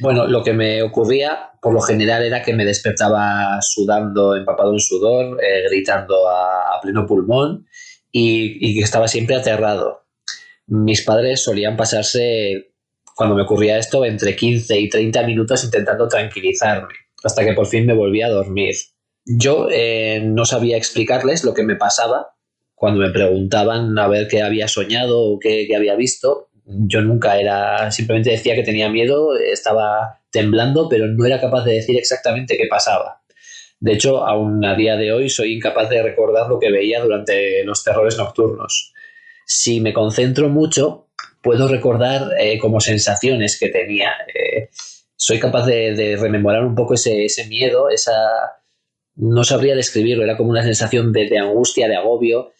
Bueno, 0.00 0.26
lo 0.26 0.42
que 0.42 0.52
me 0.52 0.82
ocurría 0.82 1.50
por 1.60 1.72
lo 1.72 1.80
general 1.80 2.24
era 2.24 2.42
que 2.42 2.52
me 2.52 2.64
despertaba 2.64 3.58
sudando, 3.62 4.36
empapado 4.36 4.72
en 4.72 4.80
sudor, 4.80 5.42
eh, 5.42 5.64
gritando 5.68 6.28
a, 6.28 6.80
pleno 6.82 7.06
pulmón 7.06 7.66
y, 8.12 8.74
que 8.74 8.84
estaba 8.84 9.08
siempre 9.08 9.36
aterrado. 9.36 10.04
Mis 10.66 11.02
padres 11.02 11.42
solían 11.42 11.76
pasarse, 11.76 12.72
cuando 13.14 13.34
me 13.34 13.42
ocurría 13.42 13.78
esto, 13.78 14.04
entre 14.04 14.36
15 14.36 14.78
y 14.78 14.88
30 14.88 15.22
minutos 15.22 15.64
intentando 15.64 16.06
tranquilizarme, 16.08 16.92
hasta 17.22 17.44
que 17.44 17.54
por 17.54 17.66
fin 17.66 17.86
me 17.86 17.94
volvía 17.94 18.26
a 18.26 18.30
dormir. 18.30 18.74
Yo 19.26 19.68
eh, 19.70 20.20
no 20.22 20.44
sabía 20.44 20.76
explicarles 20.76 21.44
lo 21.44 21.54
que 21.54 21.62
me 21.62 21.76
pasaba 21.76 22.34
cuando 22.74 23.00
me 23.00 23.10
preguntaban 23.10 23.98
a 23.98 24.08
ver 24.08 24.28
qué 24.28 24.42
había 24.42 24.68
soñado 24.68 25.18
o 25.20 25.38
qué, 25.38 25.66
había 25.74 25.96
visto. 25.96 26.50
Yo 26.66 27.00
nunca 27.00 27.38
era, 27.38 27.90
simplemente 27.90 28.30
decía 28.30 28.54
que 28.54 28.62
tenía 28.62 28.90
miedo, 28.90 29.36
estaba 29.36 30.20
temblando, 30.30 30.88
pero 30.88 31.06
no 31.06 31.24
era 31.24 31.40
capaz 31.40 31.64
de 31.64 31.74
decir 31.74 31.96
exactamente 31.96 32.56
qué 32.56 32.66
pasaba. 32.68 33.22
De 33.80 33.92
hecho, 33.92 34.26
aún 34.26 34.64
a 34.64 34.74
día 34.74 34.96
de 34.96 35.12
hoy 35.12 35.28
soy 35.30 35.54
incapaz 35.54 35.88
de 35.90 36.02
recordar 36.02 36.48
lo 36.48 36.58
que 36.58 36.70
veía 36.70 37.00
durante 37.00 37.64
los 37.64 37.82
terrores 37.84 38.18
nocturnos. 38.18 38.92
Si 39.46 39.80
me 39.80 39.92
concentro 39.92 40.48
mucho, 40.48 41.08
puedo 41.42 41.68
recordar 41.68 42.30
eh, 42.38 42.58
como 42.58 42.80
sensaciones 42.80 43.58
que 43.58 43.68
tenía. 43.68 44.12
Eh, 44.34 44.70
soy 45.16 45.38
capaz 45.38 45.66
de, 45.66 46.16
rememorar 46.20 46.64
un 46.64 46.74
poco 46.74 46.94
ese, 46.94 47.24
ese 47.24 47.46
miedo, 47.46 47.88
esa, 47.90 48.12
no 49.16 49.44
sabría 49.44 49.74
describirlo, 49.74 50.24
era 50.24 50.36
como 50.36 50.50
una 50.50 50.62
sensación 50.62 51.12
de, 51.12 51.38
angustia, 51.38 51.88
de 51.88 51.96
agobio, 51.96 52.52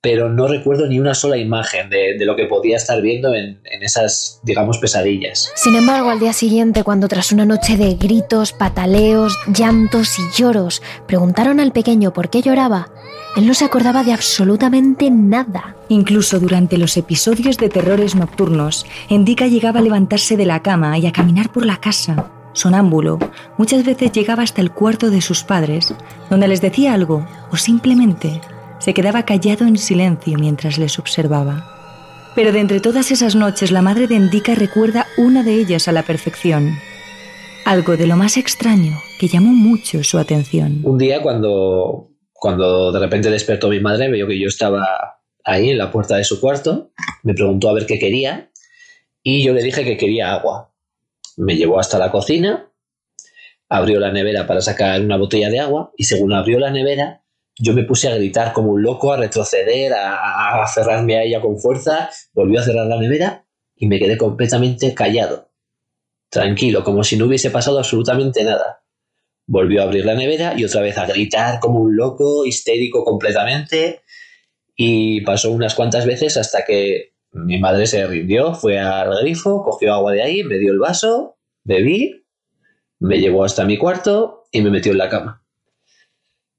pero 0.00 0.28
no 0.28 0.46
recuerdo 0.46 0.86
ni 0.86 1.00
una 1.00 1.14
sola 1.14 1.36
imagen 1.36 1.90
de, 1.90 2.16
lo 2.24 2.36
que 2.36 2.46
podía 2.46 2.76
estar 2.76 3.02
viendo 3.02 3.34
en, 3.34 3.60
en, 3.64 3.82
esas, 3.82 4.40
digamos, 4.44 4.78
pesadillas. 4.78 5.50
Sin 5.56 5.74
embargo, 5.74 6.10
al 6.10 6.20
día 6.20 6.32
siguiente, 6.32 6.84
cuando 6.84 7.08
tras 7.08 7.32
una 7.32 7.44
noche 7.44 7.76
de 7.76 7.94
gritos, 7.94 8.52
pataleos, 8.52 9.36
llantos 9.48 10.18
y 10.18 10.22
lloros, 10.36 10.82
preguntaron 11.06 11.58
al 11.58 11.72
pequeño 11.72 12.12
por 12.12 12.30
qué 12.30 12.42
lloraba, 12.42 12.92
él 13.36 13.46
no 13.46 13.54
se 13.54 13.64
acordaba 13.64 14.04
de 14.04 14.12
absolutamente 14.12 15.10
nada. 15.10 15.76
Incluso 15.88 16.38
durante 16.40 16.78
los 16.78 16.96
episodios 16.96 17.56
de 17.56 17.68
terrores 17.68 18.14
nocturnos, 18.14 18.86
Endika 19.08 19.46
llegaba 19.46 19.80
a 19.80 19.82
levantarse 19.82 20.36
de 20.36 20.46
la 20.46 20.62
cama 20.62 20.98
y 20.98 21.06
a 21.06 21.12
caminar 21.12 21.52
por 21.52 21.66
la 21.66 21.78
casa. 21.78 22.32
Sonámbulo, 22.58 23.20
muchas 23.56 23.84
veces 23.84 24.10
llegaba 24.10 24.42
hasta 24.42 24.60
el 24.60 24.72
cuarto 24.72 25.10
de 25.10 25.20
sus 25.20 25.44
padres, 25.44 25.94
donde 26.28 26.48
les 26.48 26.60
decía 26.60 26.92
algo 26.92 27.24
o 27.52 27.56
simplemente 27.56 28.40
se 28.80 28.94
quedaba 28.94 29.24
callado 29.24 29.64
en 29.64 29.78
silencio 29.78 30.36
mientras 30.40 30.76
les 30.76 30.98
observaba. 30.98 32.32
Pero 32.34 32.50
de 32.50 32.58
entre 32.58 32.80
todas 32.80 33.12
esas 33.12 33.36
noches 33.36 33.70
la 33.70 33.80
madre 33.80 34.08
de 34.08 34.16
Endika 34.16 34.56
recuerda 34.56 35.06
una 35.18 35.44
de 35.44 35.54
ellas 35.54 35.86
a 35.86 35.92
la 35.92 36.02
perfección. 36.02 36.72
Algo 37.64 37.96
de 37.96 38.08
lo 38.08 38.16
más 38.16 38.36
extraño 38.36 38.96
que 39.20 39.28
llamó 39.28 39.52
mucho 39.52 40.02
su 40.02 40.18
atención. 40.18 40.80
Un 40.82 40.98
día 40.98 41.22
cuando, 41.22 42.10
cuando 42.32 42.90
de 42.90 42.98
repente 42.98 43.30
despertó 43.30 43.68
mi 43.68 43.78
madre, 43.78 44.10
vio 44.10 44.26
que 44.26 44.36
yo 44.36 44.48
estaba 44.48 45.20
ahí 45.44 45.70
en 45.70 45.78
la 45.78 45.92
puerta 45.92 46.16
de 46.16 46.24
su 46.24 46.40
cuarto, 46.40 46.90
me 47.22 47.34
preguntó 47.34 47.70
a 47.70 47.74
ver 47.74 47.86
qué 47.86 48.00
quería 48.00 48.50
y 49.22 49.44
yo 49.44 49.52
le 49.52 49.62
dije 49.62 49.84
que 49.84 49.96
quería 49.96 50.34
agua. 50.34 50.72
Me 51.38 51.56
llevó 51.56 51.80
hasta 51.80 51.98
la 51.98 52.10
cocina, 52.10 52.70
abrió 53.68 53.98
la 53.98 54.12
nevera 54.12 54.46
para 54.46 54.60
sacar 54.60 55.00
una 55.00 55.16
botella 55.16 55.50
de 55.50 55.60
agua 55.60 55.92
y 55.96 56.04
según 56.04 56.32
abrió 56.32 56.58
la 56.58 56.70
nevera 56.70 57.22
yo 57.58 57.74
me 57.74 57.82
puse 57.82 58.08
a 58.08 58.14
gritar 58.14 58.52
como 58.52 58.72
un 58.72 58.82
loco, 58.82 59.12
a 59.12 59.16
retroceder, 59.16 59.92
a, 59.92 60.62
aferrarme 60.62 61.16
a 61.16 61.22
ella 61.24 61.40
con 61.40 61.58
fuerza, 61.58 62.08
volvió 62.32 62.60
a 62.60 62.62
cerrar 62.62 62.86
la 62.86 62.98
nevera 62.98 63.46
y 63.74 63.86
me 63.86 63.98
quedé 63.98 64.16
completamente 64.16 64.94
callado, 64.94 65.50
tranquilo, 66.30 66.84
como 66.84 67.02
si 67.02 67.16
no 67.16 67.26
hubiese 67.26 67.50
pasado 67.50 67.78
absolutamente 67.78 68.44
nada. 68.44 68.84
Volvió 69.46 69.80
a 69.80 69.84
abrir 69.84 70.04
la 70.04 70.14
nevera 70.14 70.54
y 70.56 70.64
otra 70.64 70.82
vez 70.82 70.98
a 70.98 71.06
gritar 71.06 71.58
como 71.58 71.80
un 71.80 71.96
loco, 71.96 72.44
histérico 72.44 73.04
completamente, 73.04 74.02
y 74.76 75.22
pasó 75.22 75.50
unas 75.50 75.74
cuantas 75.74 76.06
veces 76.06 76.36
hasta 76.36 76.64
que 76.64 77.14
mi 77.44 77.58
madre 77.58 77.86
se 77.86 78.06
rindió, 78.06 78.54
fue 78.54 78.78
al 78.78 79.20
grifo, 79.20 79.62
cogió 79.62 79.94
agua 79.94 80.12
de 80.12 80.22
ahí, 80.22 80.44
me 80.44 80.58
dio 80.58 80.72
el 80.72 80.78
vaso, 80.78 81.36
bebí, 81.64 82.24
me 82.98 83.18
llevó 83.18 83.44
hasta 83.44 83.64
mi 83.64 83.78
cuarto 83.78 84.44
y 84.50 84.62
me 84.62 84.70
metió 84.70 84.92
en 84.92 84.98
la 84.98 85.08
cama. 85.08 85.42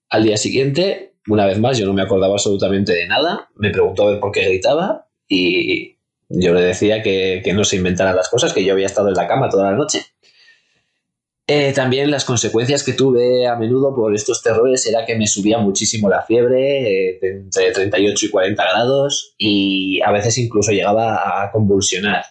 Al 0.10 0.24
día 0.24 0.38
siguiente, 0.38 1.14
una 1.28 1.46
vez 1.46 1.60
más, 1.60 1.78
yo 1.78 1.86
no 1.86 1.94
me 1.94 2.02
acordaba 2.02 2.34
absolutamente 2.34 2.94
de 2.94 3.08
nada, 3.08 3.50
me 3.56 3.70
preguntó 3.70 4.04
a 4.04 4.12
ver 4.12 4.20
por 4.20 4.32
qué 4.32 4.46
gritaba 4.46 5.08
y 5.28 5.98
yo 6.30 6.54
le 6.54 6.62
decía 6.62 7.02
que, 7.02 7.42
no 7.54 7.64
se 7.64 7.78
inventara 7.78 8.14
las 8.14 8.30
cosas, 8.30 8.54
que 8.54 8.64
yo 8.64 8.74
había 8.74 8.86
estado 8.86 9.10
en 9.10 9.16
la 9.16 9.28
cama 9.28 9.50
toda 9.50 9.72
la 9.72 9.78
noche. 9.78 10.06
Eh, 11.52 11.74
también 11.74 12.12
las 12.12 12.26
consecuencias 12.26 12.84
que 12.84 12.94
tuve 12.94 13.48
a 13.48 13.56
menudo 13.56 13.96
por 13.96 14.14
estos 14.14 14.44
terrores 14.44 14.86
era 14.86 15.04
que 15.04 15.16
me 15.16 15.26
subía 15.26 15.58
muchísimo 15.58 16.08
la 16.08 16.22
fiebre, 16.22 17.14
eh, 17.14 17.20
entre 17.24 17.72
38 17.72 18.28
y 18.28 18.30
40 18.30 18.64
grados, 18.64 19.34
y 19.36 20.00
a 20.06 20.12
veces 20.12 20.38
incluso 20.38 20.72
llegaba 20.72 21.44
a 21.44 21.52
convulsionar. 21.52 22.24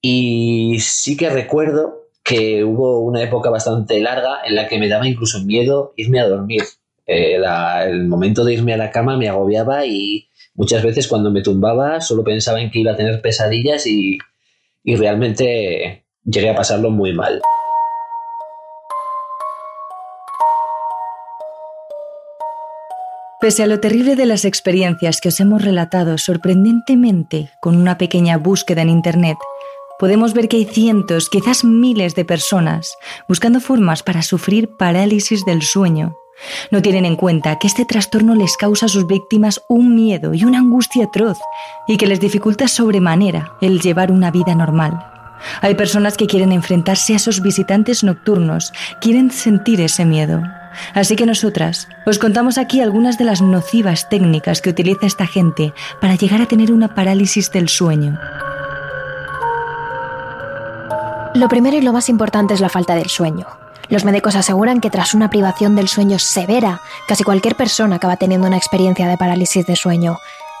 Y 0.00 0.76
sí 0.78 1.16
que 1.16 1.30
recuerdo 1.30 2.06
que 2.22 2.62
hubo 2.62 3.00
una 3.00 3.24
época 3.24 3.50
bastante 3.50 3.98
larga 3.98 4.38
en 4.46 4.54
la 4.54 4.68
que 4.68 4.78
me 4.78 4.88
daba 4.88 5.08
incluso 5.08 5.40
miedo 5.40 5.92
irme 5.96 6.20
a 6.20 6.28
dormir. 6.28 6.62
Eh, 7.06 7.40
el 7.88 8.06
momento 8.06 8.44
de 8.44 8.54
irme 8.54 8.72
a 8.72 8.76
la 8.76 8.92
cama 8.92 9.16
me 9.16 9.28
agobiaba 9.28 9.84
y 9.84 10.28
muchas 10.54 10.84
veces 10.84 11.08
cuando 11.08 11.32
me 11.32 11.42
tumbaba 11.42 12.00
solo 12.00 12.22
pensaba 12.22 12.60
en 12.60 12.70
que 12.70 12.78
iba 12.78 12.92
a 12.92 12.96
tener 12.96 13.20
pesadillas 13.20 13.84
y, 13.84 14.18
y 14.84 14.94
realmente 14.94 16.04
llegué 16.24 16.50
a 16.50 16.54
pasarlo 16.54 16.90
muy 16.90 17.12
mal. 17.12 17.42
Pese 23.38 23.62
a 23.62 23.66
lo 23.66 23.80
terrible 23.80 24.16
de 24.16 24.24
las 24.24 24.46
experiencias 24.46 25.20
que 25.20 25.28
os 25.28 25.40
hemos 25.40 25.62
relatado 25.62 26.16
sorprendentemente 26.16 27.50
con 27.60 27.76
una 27.76 27.98
pequeña 27.98 28.38
búsqueda 28.38 28.80
en 28.80 28.88
Internet, 28.88 29.36
podemos 29.98 30.32
ver 30.32 30.48
que 30.48 30.56
hay 30.56 30.64
cientos, 30.64 31.28
quizás 31.28 31.62
miles 31.62 32.14
de 32.14 32.24
personas 32.24 32.96
buscando 33.28 33.60
formas 33.60 34.02
para 34.02 34.22
sufrir 34.22 34.70
parálisis 34.78 35.44
del 35.44 35.60
sueño. 35.60 36.16
No 36.70 36.80
tienen 36.80 37.04
en 37.04 37.16
cuenta 37.16 37.58
que 37.58 37.66
este 37.66 37.84
trastorno 37.84 38.34
les 38.34 38.56
causa 38.56 38.86
a 38.86 38.88
sus 38.88 39.06
víctimas 39.06 39.60
un 39.68 39.94
miedo 39.94 40.32
y 40.32 40.44
una 40.44 40.58
angustia 40.58 41.04
atroz 41.04 41.38
y 41.86 41.98
que 41.98 42.06
les 42.06 42.20
dificulta 42.20 42.68
sobremanera 42.68 43.52
el 43.60 43.80
llevar 43.80 44.12
una 44.12 44.30
vida 44.30 44.54
normal. 44.54 44.98
Hay 45.60 45.74
personas 45.74 46.16
que 46.16 46.26
quieren 46.26 46.52
enfrentarse 46.52 47.12
a 47.12 47.16
esos 47.16 47.42
visitantes 47.42 48.02
nocturnos, 48.02 48.72
quieren 49.02 49.30
sentir 49.30 49.82
ese 49.82 50.06
miedo. 50.06 50.42
Así 50.94 51.16
que 51.16 51.26
nosotras 51.26 51.88
os 52.06 52.18
contamos 52.18 52.58
aquí 52.58 52.80
algunas 52.80 53.18
de 53.18 53.24
las 53.24 53.42
nocivas 53.42 54.08
técnicas 54.08 54.60
que 54.60 54.70
utiliza 54.70 55.06
esta 55.06 55.26
gente 55.26 55.72
para 56.00 56.16
llegar 56.16 56.40
a 56.40 56.46
tener 56.46 56.72
una 56.72 56.94
parálisis 56.94 57.50
del 57.50 57.68
sueño. 57.68 58.18
Lo 61.34 61.48
primero 61.48 61.76
y 61.76 61.82
lo 61.82 61.92
más 61.92 62.08
importante 62.08 62.54
es 62.54 62.60
la 62.60 62.70
falta 62.70 62.94
del 62.94 63.10
sueño. 63.10 63.46
Los 63.88 64.04
médicos 64.04 64.34
aseguran 64.34 64.80
que 64.80 64.90
tras 64.90 65.14
una 65.14 65.30
privación 65.30 65.76
del 65.76 65.86
sueño 65.86 66.18
severa, 66.18 66.80
casi 67.06 67.24
cualquier 67.24 67.54
persona 67.54 67.96
acaba 67.96 68.16
teniendo 68.16 68.46
una 68.46 68.56
experiencia 68.56 69.06
de 69.06 69.16
parálisis 69.16 69.66
de 69.66 69.76
sueño. 69.76 70.18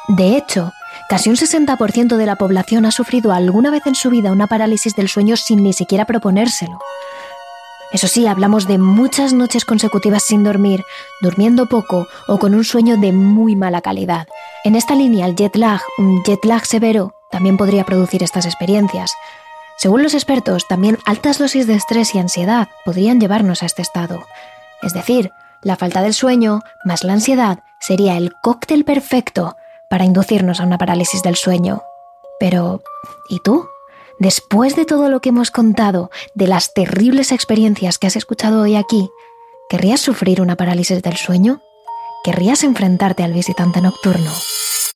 De 0.08 0.36
hecho, 0.36 0.72
casi 1.08 1.30
un 1.30 1.36
60% 1.36 2.16
de 2.16 2.26
la 2.26 2.36
población 2.36 2.86
ha 2.86 2.92
sufrido 2.92 3.32
alguna 3.32 3.70
vez 3.70 3.86
en 3.86 3.94
su 3.94 4.10
vida 4.10 4.30
una 4.30 4.46
parálisis 4.46 4.94
del 4.94 5.08
sueño 5.08 5.36
sin 5.36 5.62
ni 5.62 5.72
siquiera 5.72 6.04
proponérselo. 6.04 6.78
Eso 7.96 8.08
sí, 8.08 8.26
hablamos 8.26 8.68
de 8.68 8.76
muchas 8.76 9.32
noches 9.32 9.64
consecutivas 9.64 10.22
sin 10.22 10.44
dormir, 10.44 10.84
durmiendo 11.22 11.64
poco 11.64 12.06
o 12.28 12.38
con 12.38 12.54
un 12.54 12.62
sueño 12.62 12.98
de 12.98 13.10
muy 13.10 13.56
mala 13.56 13.80
calidad. 13.80 14.28
En 14.64 14.76
esta 14.76 14.94
línea, 14.94 15.24
el 15.24 15.34
jet 15.34 15.56
lag, 15.56 15.80
un 15.96 16.22
jet 16.22 16.44
lag 16.44 16.66
severo, 16.66 17.14
también 17.30 17.56
podría 17.56 17.84
producir 17.84 18.22
estas 18.22 18.44
experiencias. 18.44 19.14
Según 19.78 20.02
los 20.02 20.12
expertos, 20.12 20.68
también 20.68 20.98
altas 21.06 21.38
dosis 21.38 21.66
de 21.66 21.72
estrés 21.72 22.14
y 22.14 22.18
ansiedad 22.18 22.68
podrían 22.84 23.18
llevarnos 23.18 23.62
a 23.62 23.66
este 23.66 23.80
estado. 23.80 24.26
Es 24.82 24.92
decir, 24.92 25.30
la 25.62 25.76
falta 25.76 26.02
del 26.02 26.12
sueño 26.12 26.60
más 26.84 27.02
la 27.02 27.14
ansiedad 27.14 27.60
sería 27.80 28.18
el 28.18 28.34
cóctel 28.42 28.84
perfecto 28.84 29.56
para 29.88 30.04
inducirnos 30.04 30.60
a 30.60 30.64
una 30.64 30.76
parálisis 30.76 31.22
del 31.22 31.36
sueño. 31.36 31.82
Pero, 32.38 32.82
¿y 33.30 33.40
tú? 33.40 33.66
Después 34.18 34.76
de 34.76 34.86
todo 34.86 35.10
lo 35.10 35.20
que 35.20 35.28
hemos 35.28 35.50
contado, 35.50 36.10
de 36.34 36.46
las 36.46 36.72
terribles 36.72 37.32
experiencias 37.32 37.98
que 37.98 38.06
has 38.06 38.16
escuchado 38.16 38.62
hoy 38.62 38.76
aquí, 38.76 39.10
¿querrías 39.68 40.00
sufrir 40.00 40.40
una 40.40 40.56
parálisis 40.56 41.02
del 41.02 41.16
sueño? 41.16 41.60
¿Querrías 42.24 42.64
enfrentarte 42.64 43.22
al 43.24 43.34
visitante 43.34 43.82
nocturno? 43.82 44.30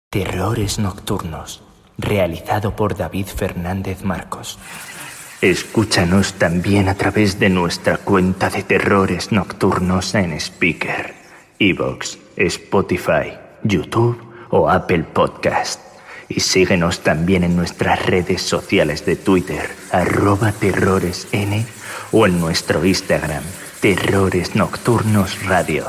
Terrores 0.09 0.79
nocturnos 0.79 1.63
realizado 1.99 2.75
por 2.75 2.97
David 2.97 3.27
Fernández 3.27 4.03
Marcos. 4.05 4.59
Escúchanos 5.43 6.35
también 6.35 6.89
a 6.89 6.95
través 6.95 7.39
de 7.39 7.51
nuestra 7.51 7.99
cuenta 7.99 8.49
de 8.49 8.63
terrores 8.63 9.33
nocturnos 9.33 10.15
en 10.15 10.33
Speaker, 10.33 11.15
Evox, 11.59 12.19
Spotify, 12.37 13.39
YouTube 13.63 14.19
o 14.51 14.69
Apple 14.69 15.05
Podcast. 15.05 15.90
Y 16.31 16.41
síguenos 16.41 17.01
también 17.01 17.43
en 17.43 17.57
nuestras 17.57 18.07
redes 18.07 18.41
sociales 18.41 19.05
de 19.05 19.17
Twitter, 19.17 19.69
arroba 19.91 20.53
terroresn 20.53 21.67
o 22.13 22.25
en 22.25 22.41
nuestro 22.41 22.85
Instagram, 22.85 23.43
Terrores 23.81 24.55
Nocturnos 24.55 25.45
Radio. 25.45 25.87